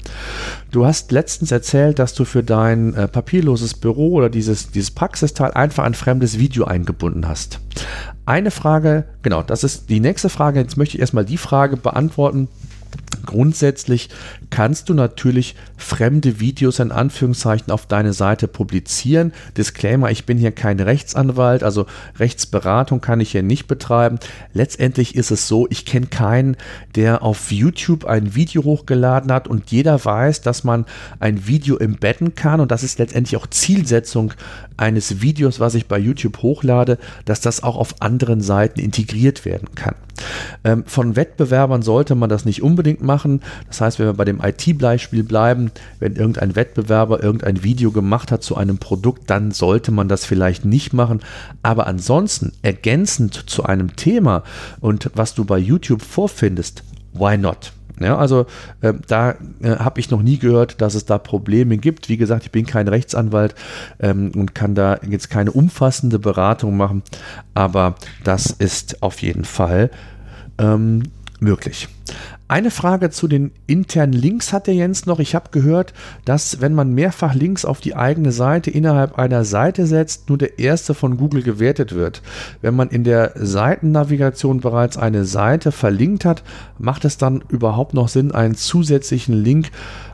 Du 0.71 0.85
hast 0.85 1.11
letztens 1.11 1.51
erzählt, 1.51 1.99
dass 1.99 2.13
du 2.13 2.25
für 2.25 2.43
dein 2.43 2.93
äh, 2.93 3.07
papierloses 3.07 3.73
Büro 3.73 4.13
oder 4.13 4.29
dieses, 4.29 4.71
dieses 4.71 4.91
Praxisteil 4.91 5.51
einfach 5.51 5.83
ein 5.83 5.93
fremdes 5.93 6.39
Video 6.39 6.65
eingebunden 6.65 7.27
hast. 7.27 7.59
Eine 8.25 8.51
Frage, 8.51 9.05
genau, 9.21 9.43
das 9.43 9.63
ist 9.63 9.89
die 9.89 9.99
nächste 9.99 10.29
Frage. 10.29 10.59
Jetzt 10.59 10.77
möchte 10.77 10.95
ich 10.95 11.01
erstmal 11.01 11.25
die 11.25 11.37
Frage 11.37 11.77
beantworten 11.77 12.47
Grundsätzlich 13.25 14.09
kannst 14.49 14.89
du 14.89 14.93
natürlich 14.93 15.55
fremde 15.77 16.39
Videos 16.39 16.79
in 16.79 16.91
Anführungszeichen 16.91 17.71
auf 17.71 17.85
deine 17.85 18.13
Seite 18.13 18.47
publizieren. 18.47 19.33
Disclaimer, 19.55 20.11
ich 20.11 20.25
bin 20.25 20.37
hier 20.37 20.51
kein 20.51 20.79
Rechtsanwalt, 20.79 21.63
also 21.63 21.85
Rechtsberatung 22.17 23.01
kann 23.01 23.19
ich 23.19 23.31
hier 23.31 23.43
nicht 23.43 23.67
betreiben. 23.67 24.19
Letztendlich 24.53 25.15
ist 25.15 25.31
es 25.31 25.47
so, 25.47 25.67
ich 25.69 25.85
kenne 25.85 26.07
keinen, 26.07 26.57
der 26.95 27.23
auf 27.23 27.51
YouTube 27.51 28.05
ein 28.05 28.35
Video 28.35 28.63
hochgeladen 28.63 29.31
hat 29.31 29.47
und 29.47 29.71
jeder 29.71 30.03
weiß, 30.03 30.41
dass 30.41 30.63
man 30.63 30.85
ein 31.19 31.47
Video 31.47 31.77
embedden 31.77 32.35
kann 32.35 32.59
und 32.59 32.71
das 32.71 32.83
ist 32.83 32.99
letztendlich 32.99 33.37
auch 33.37 33.47
Zielsetzung 33.47 34.33
eines 34.77 35.21
Videos, 35.21 35.59
was 35.59 35.75
ich 35.75 35.87
bei 35.87 35.97
YouTube 35.97 36.41
hochlade, 36.41 36.97
dass 37.25 37.41
das 37.41 37.63
auch 37.63 37.77
auf 37.77 38.01
anderen 38.01 38.41
Seiten 38.41 38.79
integriert 38.79 39.45
werden 39.45 39.69
kann. 39.75 39.95
Ähm, 40.63 40.83
von 40.85 41.15
Wettbewerbern 41.15 41.81
sollte 41.81 42.15
man 42.15 42.29
das 42.29 42.45
nicht 42.45 42.61
unbedingt 42.61 43.01
machen. 43.01 43.41
Das 43.67 43.81
heißt, 43.81 43.99
wenn 43.99 44.07
wir 44.07 44.13
bei 44.13 44.25
dem 44.25 44.36
IT-Beispiel 44.41 45.23
bleiben, 45.23 45.71
wenn 45.99 46.15
irgendein 46.15 46.55
Wettbewerber 46.55 47.23
irgendein 47.23 47.63
Video 47.63 47.91
gemacht 47.91 48.31
hat 48.31 48.43
zu 48.43 48.55
einem 48.55 48.77
Produkt, 48.77 49.29
dann 49.29 49.51
sollte 49.51 49.91
man 49.91 50.07
das 50.07 50.25
vielleicht 50.25 50.65
nicht 50.65 50.93
machen. 50.93 51.21
Aber 51.63 51.87
ansonsten 51.87 52.53
ergänzend 52.61 53.49
zu 53.49 53.63
einem 53.63 53.95
Thema 53.95 54.43
und 54.79 55.11
was 55.15 55.33
du 55.33 55.45
bei 55.45 55.57
YouTube 55.57 56.01
vorfindest, 56.01 56.83
why 57.13 57.37
not? 57.37 57.73
Ja, 57.99 58.17
also 58.17 58.45
äh, 58.81 58.93
da 59.07 59.31
äh, 59.61 59.77
habe 59.77 59.99
ich 59.99 60.11
noch 60.11 60.21
nie 60.21 60.37
gehört, 60.37 60.81
dass 60.81 60.93
es 60.93 61.05
da 61.05 61.17
Probleme 61.17 61.77
gibt. 61.77 62.09
Wie 62.09 62.17
gesagt, 62.17 62.45
ich 62.45 62.51
bin 62.51 62.67
kein 62.67 62.87
Rechtsanwalt 62.87 63.55
ähm, 63.99 64.31
und 64.35 64.53
kann 64.53 64.75
da 64.75 64.99
jetzt 65.09 65.31
keine 65.31 65.51
umfassende 65.51 66.19
Beratung 66.19 66.77
machen, 66.77 67.01
aber 67.55 67.95
das 68.23 68.51
ist 68.51 69.01
auf 69.01 69.23
jeden 69.23 69.45
Fall 69.45 69.89
ähm, 70.59 71.03
möglich. 71.39 71.87
Eine 72.49 72.71
Frage 72.71 73.09
zu 73.09 73.27
den 73.27 73.51
internen 73.67 74.13
Links 74.13 74.53
hat 74.53 74.67
der 74.67 74.73
Jens 74.73 75.05
noch. 75.05 75.19
Ich 75.19 75.35
habe 75.35 75.49
gehört, 75.51 75.93
dass 76.23 76.61
wenn 76.61 76.73
man 76.73 76.93
mehrfach 76.93 77.33
Links 77.33 77.65
auf 77.65 77.81
die 77.81 77.93
eigene 77.93 78.31
Seite 78.31 78.71
innerhalb 78.71 79.19
einer 79.19 79.43
Seite 79.43 79.85
setzt, 79.85 80.29
nur 80.29 80.37
der 80.37 80.57
erste 80.57 80.93
von 80.93 81.17
Google 81.17 81.43
gewertet 81.43 81.93
wird. 81.93 82.21
Wenn 82.61 82.73
man 82.73 82.87
in 82.87 83.03
der 83.03 83.33
Seitennavigation 83.35 84.61
bereits 84.61 84.95
eine 84.95 85.25
Seite 85.25 85.73
verlinkt 85.73 86.23
hat, 86.23 86.43
macht 86.79 87.03
es 87.03 87.17
dann 87.17 87.43
überhaupt 87.49 87.93
noch 87.93 88.07
Sinn, 88.07 88.31
einen 88.31 88.55
zusätzlichen 88.55 89.35
Link 89.35 89.69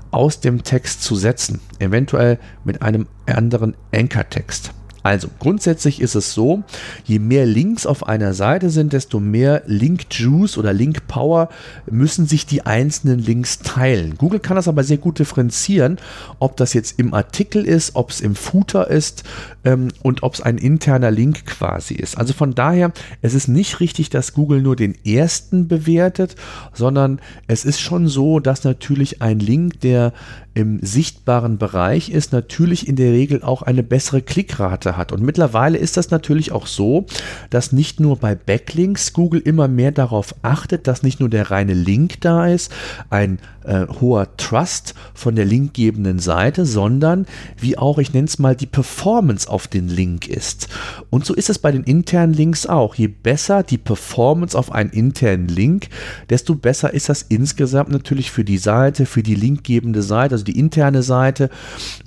aus 0.10 0.40
dem 0.40 0.64
Text 0.64 1.04
zu 1.04 1.16
setzen, 1.16 1.60
eventuell 1.78 2.40
mit 2.64 2.82
einem 2.82 3.08
anderen 3.28 3.76
Anchor-Text. 3.94 4.74
Also 5.04 5.28
grundsätzlich 5.40 6.02
ist 6.02 6.16
es 6.16 6.34
so, 6.34 6.64
je 7.04 7.20
mehr 7.20 7.46
Links 7.46 7.86
auf 7.86 8.08
einer 8.08 8.34
Seite 8.34 8.70
sind, 8.70 8.94
desto 8.94 9.20
mehr 9.20 9.62
Link 9.66 10.06
Juice 10.12 10.58
oder 10.58 10.72
Link 10.74 11.08
Power 11.08 11.50
müssen 11.92 12.26
sich 12.26 12.46
die 12.46 12.66
einzelnen 12.66 13.20
Links 13.20 13.60
teilen. 13.60 14.16
Google 14.18 14.40
kann 14.40 14.56
das 14.56 14.70
aber 14.70 14.84
sehr 14.84 14.98
gut 14.98 15.20
differenzieren, 15.20 15.98
ob 16.40 16.56
das 16.56 16.74
jetzt 16.74 17.00
im 17.00 17.14
Artikel 17.14 17.66
ist, 17.66 17.96
ob 17.96 18.12
es 18.12 18.22
im 18.22 18.36
Footer 18.36 18.90
ist 18.90 19.24
ähm, 19.66 19.90
und 20.02 20.24
ob 20.24 20.36
es 20.36 20.42
ein 20.42 20.58
interner 20.58 21.12
Link 21.12 21.46
quasi 21.46 21.96
ist. 21.96 22.18
Also 22.18 22.34
von 22.34 22.56
daher, 22.56 22.94
es 23.22 23.34
ist 23.34 23.50
nicht 23.50 23.82
richtig, 23.82 24.10
dass 24.10 24.34
Google 24.34 24.62
nur 24.62 24.78
den 24.78 24.96
ersten 25.06 25.68
bewertet, 25.68 26.36
sondern 26.74 27.20
es 27.48 27.66
ist 27.66 27.82
schon 27.82 28.08
so, 28.08 28.40
dass 28.40 28.64
natürlich 28.64 29.22
ein 29.22 29.40
Link, 29.40 29.82
der 29.82 30.14
im 30.54 30.80
sichtbaren 30.82 31.58
Bereich 31.58 32.10
ist, 32.10 32.32
natürlich 32.32 32.88
in 32.88 32.96
der 32.96 33.12
Regel 33.12 33.44
auch 33.44 33.64
eine 33.64 33.84
bessere 33.84 34.22
Klickrate 34.22 34.93
hat. 34.98 35.12
Und 35.12 35.22
mittlerweile 35.22 35.78
ist 35.78 35.98
das 35.98 36.12
natürlich 36.12 36.52
auch 36.52 36.68
so, 36.68 37.06
dass 37.50 37.72
nicht 37.72 38.00
nur 38.00 38.18
bei 38.18 38.36
Backlinks 38.36 39.14
Google 39.14 39.42
immer 39.42 39.68
mehr 39.68 39.92
darauf 39.92 40.36
achtet, 40.42 40.88
dass 40.88 41.04
nicht 41.04 41.20
nur 41.20 41.30
der 41.30 41.52
reine 41.52 41.74
Link 41.74 42.22
da 42.22 42.48
ist, 42.48 42.72
ein 43.10 43.40
äh, 43.66 43.86
hoher 44.02 44.36
Trust 44.38 44.94
von 45.14 45.36
der 45.36 45.46
linkgebenden 45.46 46.20
Seite, 46.20 46.66
sondern 46.66 47.26
wie 47.58 47.78
auch, 47.78 47.98
ich 47.98 48.14
nenne 48.14 48.28
es 48.28 48.40
mal, 48.40 48.56
die 48.56 48.66
Performance 48.66 49.50
auf 49.50 49.68
den 49.68 49.88
Link 49.88 50.28
ist. 50.28 50.68
Und 51.10 51.26
so 51.26 51.34
ist 51.34 51.50
es 51.50 51.60
bei 51.60 51.72
den 51.72 51.84
internen 51.84 52.34
Links 52.34 52.66
auch. 52.66 52.96
Je 52.96 53.08
besser 53.08 53.64
die 53.64 53.78
Performance 53.78 54.58
auf 54.58 54.72
einen 54.72 54.90
internen 54.90 55.48
Link, 55.48 55.90
desto 56.30 56.56
besser 56.56 56.94
ist 56.94 57.10
das 57.10 57.24
insgesamt 57.24 57.92
natürlich 57.92 58.32
für 58.32 58.44
die 58.44 58.58
Seite, 58.58 59.06
für 59.06 59.24
die 59.24 59.36
linkgebende 59.36 60.02
Seite, 60.02 60.36
also 60.36 60.46
die 60.46 60.60
interne 60.60 61.04
Seite 61.04 61.50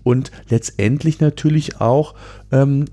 und 0.03 0.31
letztendlich 0.49 1.21
natürlich 1.21 1.81
auch 1.81 2.15
ähm, 2.53 2.87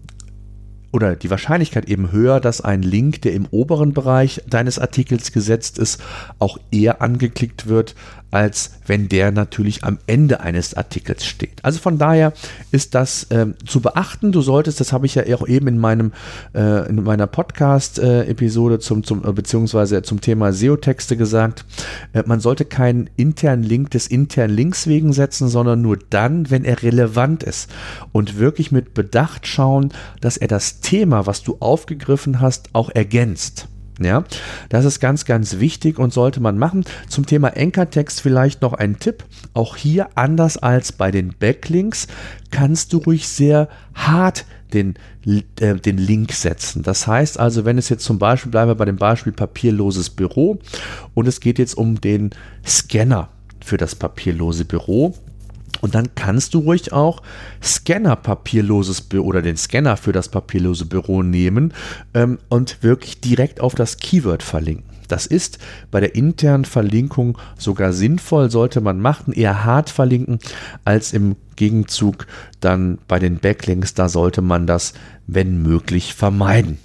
oder 0.93 1.15
die 1.15 1.31
Wahrscheinlichkeit 1.31 1.89
eben 1.89 2.11
höher, 2.11 2.39
dass 2.39 2.61
ein 2.61 2.83
Link, 2.83 3.23
der 3.23 3.33
im 3.33 3.47
oberen 3.49 3.93
Bereich 3.93 4.43
deines 4.47 4.77
Artikels 4.77 5.31
gesetzt 5.31 5.79
ist, 5.79 5.99
auch 6.37 6.59
eher 6.71 7.01
angeklickt 7.01 7.67
wird, 7.67 7.95
als 8.33 8.71
wenn 8.87 9.09
der 9.09 9.31
natürlich 9.31 9.83
am 9.83 9.99
Ende 10.07 10.39
eines 10.39 10.73
Artikels 10.73 11.23
steht. 11.23 11.63
Also 11.63 11.79
von 11.79 11.99
daher 11.99 12.33
ist 12.71 12.95
das 12.95 13.25
äh, 13.25 13.45
zu 13.65 13.79
beachten. 13.79 14.31
Du 14.31 14.41
solltest, 14.41 14.79
das 14.79 14.91
habe 14.91 15.05
ich 15.05 15.13
ja 15.13 15.23
auch 15.35 15.47
eben 15.47 15.67
in 15.67 15.77
meinem 15.77 16.13
äh, 16.55 16.89
in 16.89 17.03
meiner 17.03 17.27
Podcast-Episode 17.27 18.79
zum, 18.79 19.03
zum 19.03 19.23
äh, 19.23 19.31
beziehungsweise 19.31 20.01
zum 20.01 20.19
Thema 20.19 20.51
SEO-Texte 20.51 21.15
gesagt, 21.15 21.63
äh, 22.13 22.23
man 22.25 22.39
sollte 22.39 22.65
keinen 22.65 23.07
internen 23.17 23.61
Link 23.61 23.91
des 23.91 24.07
internen 24.07 24.55
Links 24.55 24.87
wegen 24.87 25.13
setzen, 25.13 25.47
sondern 25.47 25.83
nur 25.83 25.99
dann, 26.09 26.49
wenn 26.49 26.65
er 26.65 26.81
relevant 26.81 27.43
ist 27.43 27.69
und 28.13 28.39
wirklich 28.39 28.71
mit 28.71 28.95
Bedacht 28.95 29.45
schauen, 29.45 29.91
dass 30.21 30.37
er 30.37 30.47
das 30.47 30.81
Thema, 30.83 31.25
was 31.25 31.41
du 31.41 31.57
aufgegriffen 31.59 32.39
hast, 32.39 32.69
auch 32.73 32.91
ergänzt. 32.91 33.67
Ja, 33.99 34.23
das 34.69 34.85
ist 34.85 34.99
ganz, 34.99 35.23
ganz 35.23 35.59
wichtig 35.59 35.99
und 35.99 36.13
sollte 36.13 36.39
man 36.39 36.57
machen. 36.57 36.83
Zum 37.07 37.25
Thema 37.25 37.55
Anchor-Text 37.55 38.21
vielleicht 38.21 38.61
noch 38.61 38.73
ein 38.73 38.97
Tipp. 38.97 39.23
Auch 39.53 39.75
hier, 39.75 40.09
anders 40.15 40.57
als 40.57 40.91
bei 40.91 41.11
den 41.11 41.35
Backlinks, 41.37 42.07
kannst 42.49 42.91
du 42.93 42.97
ruhig 42.97 43.27
sehr 43.27 43.69
hart 43.93 44.45
den, 44.73 44.95
äh, 45.59 45.75
den 45.75 45.97
Link 45.99 46.33
setzen. 46.33 46.81
Das 46.81 47.05
heißt 47.05 47.39
also, 47.39 47.65
wenn 47.65 47.77
es 47.77 47.89
jetzt 47.89 48.03
zum 48.03 48.17
Beispiel, 48.17 48.51
bleiben 48.51 48.71
wir 48.71 48.75
bei 48.75 48.85
dem 48.85 48.97
Beispiel 48.97 49.31
papierloses 49.31 50.09
Büro 50.09 50.59
und 51.13 51.27
es 51.27 51.39
geht 51.39 51.59
jetzt 51.59 51.77
um 51.77 52.01
den 52.01 52.31
Scanner 52.65 53.29
für 53.63 53.77
das 53.77 53.93
papierlose 53.93 54.65
Büro. 54.65 55.13
Und 55.83 55.95
dann 55.95 56.15
kannst 56.15 56.53
du 56.53 56.59
ruhig 56.59 56.93
auch 56.93 57.21
Scanner 57.61 58.15
papierloses 58.15 59.01
Büro 59.01 59.25
oder 59.25 59.41
den 59.41 59.57
Scanner 59.57 59.97
für 59.97 60.13
das 60.13 60.29
papierlose 60.29 60.85
Büro 60.85 61.23
nehmen 61.23 61.73
ähm, 62.13 62.39
und 62.47 62.81
wirklich 62.83 63.19
direkt 63.19 63.59
auf 63.59 63.75
das 63.75 63.97
Keyword 63.97 64.43
verlinken. 64.43 64.85
Das 65.09 65.25
ist 65.25 65.57
bei 65.91 65.99
der 65.99 66.15
internen 66.15 66.63
Verlinkung 66.63 67.37
sogar 67.57 67.91
sinnvoll, 67.91 68.49
sollte 68.49 68.79
man 68.79 69.01
machen, 69.01 69.33
eher 69.33 69.65
hart 69.65 69.89
verlinken, 69.89 70.39
als 70.85 71.11
im 71.11 71.35
Gegenzug 71.57 72.27
dann 72.61 72.97
bei 73.09 73.19
den 73.19 73.39
Backlinks, 73.39 73.93
da 73.93 74.07
sollte 74.07 74.41
man 74.41 74.65
das, 74.65 74.93
wenn 75.27 75.61
möglich, 75.61 76.13
vermeiden. 76.13 76.77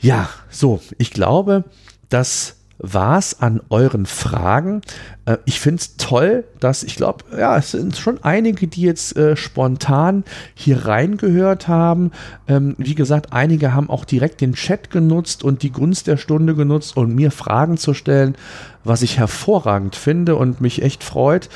Ja, 0.00 0.28
so, 0.50 0.80
ich 0.98 1.12
glaube, 1.12 1.62
dass 2.08 2.56
war's 2.78 3.40
an 3.40 3.60
euren 3.70 4.06
Fragen. 4.06 4.82
Äh, 5.24 5.38
ich 5.44 5.60
finde 5.60 5.80
es 5.80 5.96
toll, 5.96 6.44
dass 6.60 6.82
ich 6.82 6.96
glaube, 6.96 7.24
ja, 7.36 7.56
es 7.56 7.72
sind 7.72 7.96
schon 7.96 8.22
einige, 8.22 8.66
die 8.66 8.82
jetzt 8.82 9.16
äh, 9.16 9.36
spontan 9.36 10.24
hier 10.54 10.86
reingehört 10.86 11.68
haben. 11.68 12.12
Ähm, 12.46 12.74
wie 12.78 12.94
gesagt, 12.94 13.32
einige 13.32 13.74
haben 13.74 13.90
auch 13.90 14.04
direkt 14.04 14.40
den 14.40 14.54
Chat 14.54 14.90
genutzt 14.90 15.42
und 15.42 15.62
die 15.62 15.72
Gunst 15.72 16.06
der 16.06 16.16
Stunde 16.16 16.54
genutzt, 16.54 16.96
um 16.96 17.14
mir 17.14 17.30
Fragen 17.30 17.76
zu 17.76 17.94
stellen, 17.94 18.36
was 18.88 19.02
ich 19.02 19.18
hervorragend 19.18 19.94
finde 19.94 20.36
und 20.36 20.60
mich 20.60 20.82
echt 20.82 21.04
freut. 21.04 21.48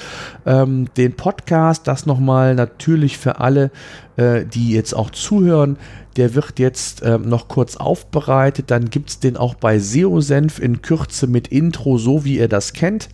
Ähm, 0.46 0.88
den 0.96 1.14
Podcast, 1.14 1.88
das 1.88 2.06
nochmal 2.06 2.54
natürlich 2.54 3.18
für 3.18 3.40
alle, 3.40 3.70
äh, 4.16 4.44
die 4.44 4.70
jetzt 4.70 4.94
auch 4.94 5.10
zuhören, 5.10 5.76
der 6.16 6.34
wird 6.34 6.58
jetzt 6.58 7.02
ähm, 7.04 7.28
noch 7.28 7.48
kurz 7.48 7.76
aufbereitet. 7.76 8.70
Dann 8.70 8.90
gibt 8.90 9.10
es 9.10 9.18
den 9.18 9.36
auch 9.36 9.54
bei 9.54 9.78
SEO-Senf 9.78 10.58
in 10.58 10.82
Kürze 10.82 11.26
mit 11.26 11.48
Intro, 11.48 11.98
so 11.98 12.24
wie 12.24 12.38
ihr 12.38 12.48
das 12.48 12.72
kennt. 12.72 13.08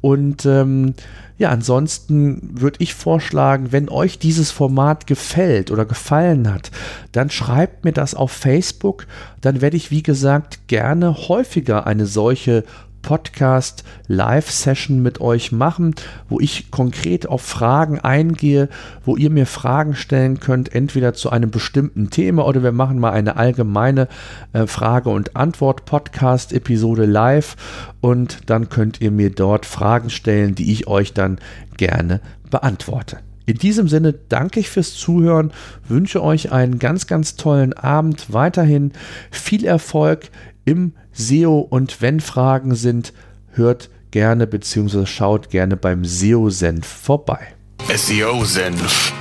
Und 0.00 0.44
ähm, 0.46 0.94
ja, 1.38 1.50
ansonsten 1.50 2.60
würde 2.60 2.78
ich 2.80 2.94
vorschlagen, 2.94 3.70
wenn 3.70 3.90
euch 3.90 4.18
dieses 4.18 4.50
Format 4.50 5.06
gefällt 5.06 5.70
oder 5.70 5.84
gefallen 5.84 6.52
hat, 6.52 6.70
dann 7.12 7.28
schreibt 7.28 7.84
mir 7.84 7.92
das 7.92 8.14
auf 8.14 8.32
Facebook. 8.32 9.06
Dann 9.42 9.60
werde 9.60 9.76
ich, 9.76 9.90
wie 9.90 10.02
gesagt, 10.02 10.66
gerne 10.66 11.28
häufiger 11.28 11.86
eine 11.86 12.06
solche 12.06 12.64
Podcast 13.06 13.84
Live 14.08 14.50
Session 14.50 15.00
mit 15.00 15.20
euch 15.20 15.52
machen, 15.52 15.94
wo 16.28 16.40
ich 16.40 16.72
konkret 16.72 17.28
auf 17.28 17.40
Fragen 17.40 18.00
eingehe, 18.00 18.68
wo 19.04 19.16
ihr 19.16 19.30
mir 19.30 19.46
Fragen 19.46 19.94
stellen 19.94 20.40
könnt, 20.40 20.74
entweder 20.74 21.14
zu 21.14 21.30
einem 21.30 21.52
bestimmten 21.52 22.10
Thema 22.10 22.44
oder 22.46 22.64
wir 22.64 22.72
machen 22.72 22.98
mal 22.98 23.12
eine 23.12 23.36
allgemeine 23.36 24.08
äh, 24.52 24.66
Frage 24.66 25.08
und 25.10 25.36
Antwort 25.36 25.84
Podcast 25.84 26.52
Episode 26.52 27.06
live 27.06 27.54
und 28.00 28.50
dann 28.50 28.68
könnt 28.70 29.00
ihr 29.00 29.12
mir 29.12 29.30
dort 29.30 29.66
Fragen 29.66 30.10
stellen, 30.10 30.56
die 30.56 30.72
ich 30.72 30.88
euch 30.88 31.14
dann 31.14 31.38
gerne 31.76 32.20
beantworte. 32.50 33.18
In 33.46 33.56
diesem 33.56 33.86
Sinne 33.86 34.12
danke 34.12 34.58
ich 34.58 34.68
fürs 34.68 34.94
Zuhören, 34.94 35.52
wünsche 35.86 36.24
euch 36.24 36.50
einen 36.50 36.80
ganz, 36.80 37.06
ganz 37.06 37.36
tollen 37.36 37.72
Abend, 37.72 38.32
weiterhin 38.32 38.90
viel 39.30 39.64
Erfolg 39.64 40.30
im 40.64 40.94
SEO 41.16 41.60
und 41.60 42.02
wenn 42.02 42.20
Fragen 42.20 42.74
sind, 42.74 43.14
hört 43.52 43.88
gerne 44.10 44.46
bzw. 44.46 45.06
schaut 45.06 45.50
gerne 45.50 45.76
beim 45.76 46.04
SEO-Senf 46.04 46.86
vorbei. 46.86 47.54
SEO-Senf, 47.94 49.12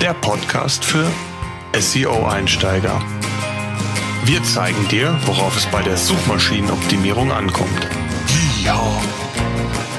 der 0.00 0.14
Podcast 0.14 0.84
für 0.84 1.06
SEO-Einsteiger. 1.76 3.02
Wir 4.24 4.42
zeigen 4.44 4.88
dir, 4.88 5.18
worauf 5.26 5.56
es 5.56 5.66
bei 5.66 5.82
der 5.82 5.96
Suchmaschinenoptimierung 5.96 7.32
ankommt. 7.32 7.88
Ja. 8.64 8.80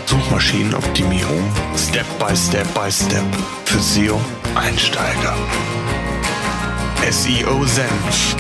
Suchmaschinenoptimierung 0.06 1.44
Step 1.76 2.06
by 2.20 2.36
Step 2.36 2.68
by 2.74 2.90
Step 2.90 3.26
für 3.66 3.80
SEO-Einsteiger. 3.80 5.36
SEO-Senf 7.10 8.36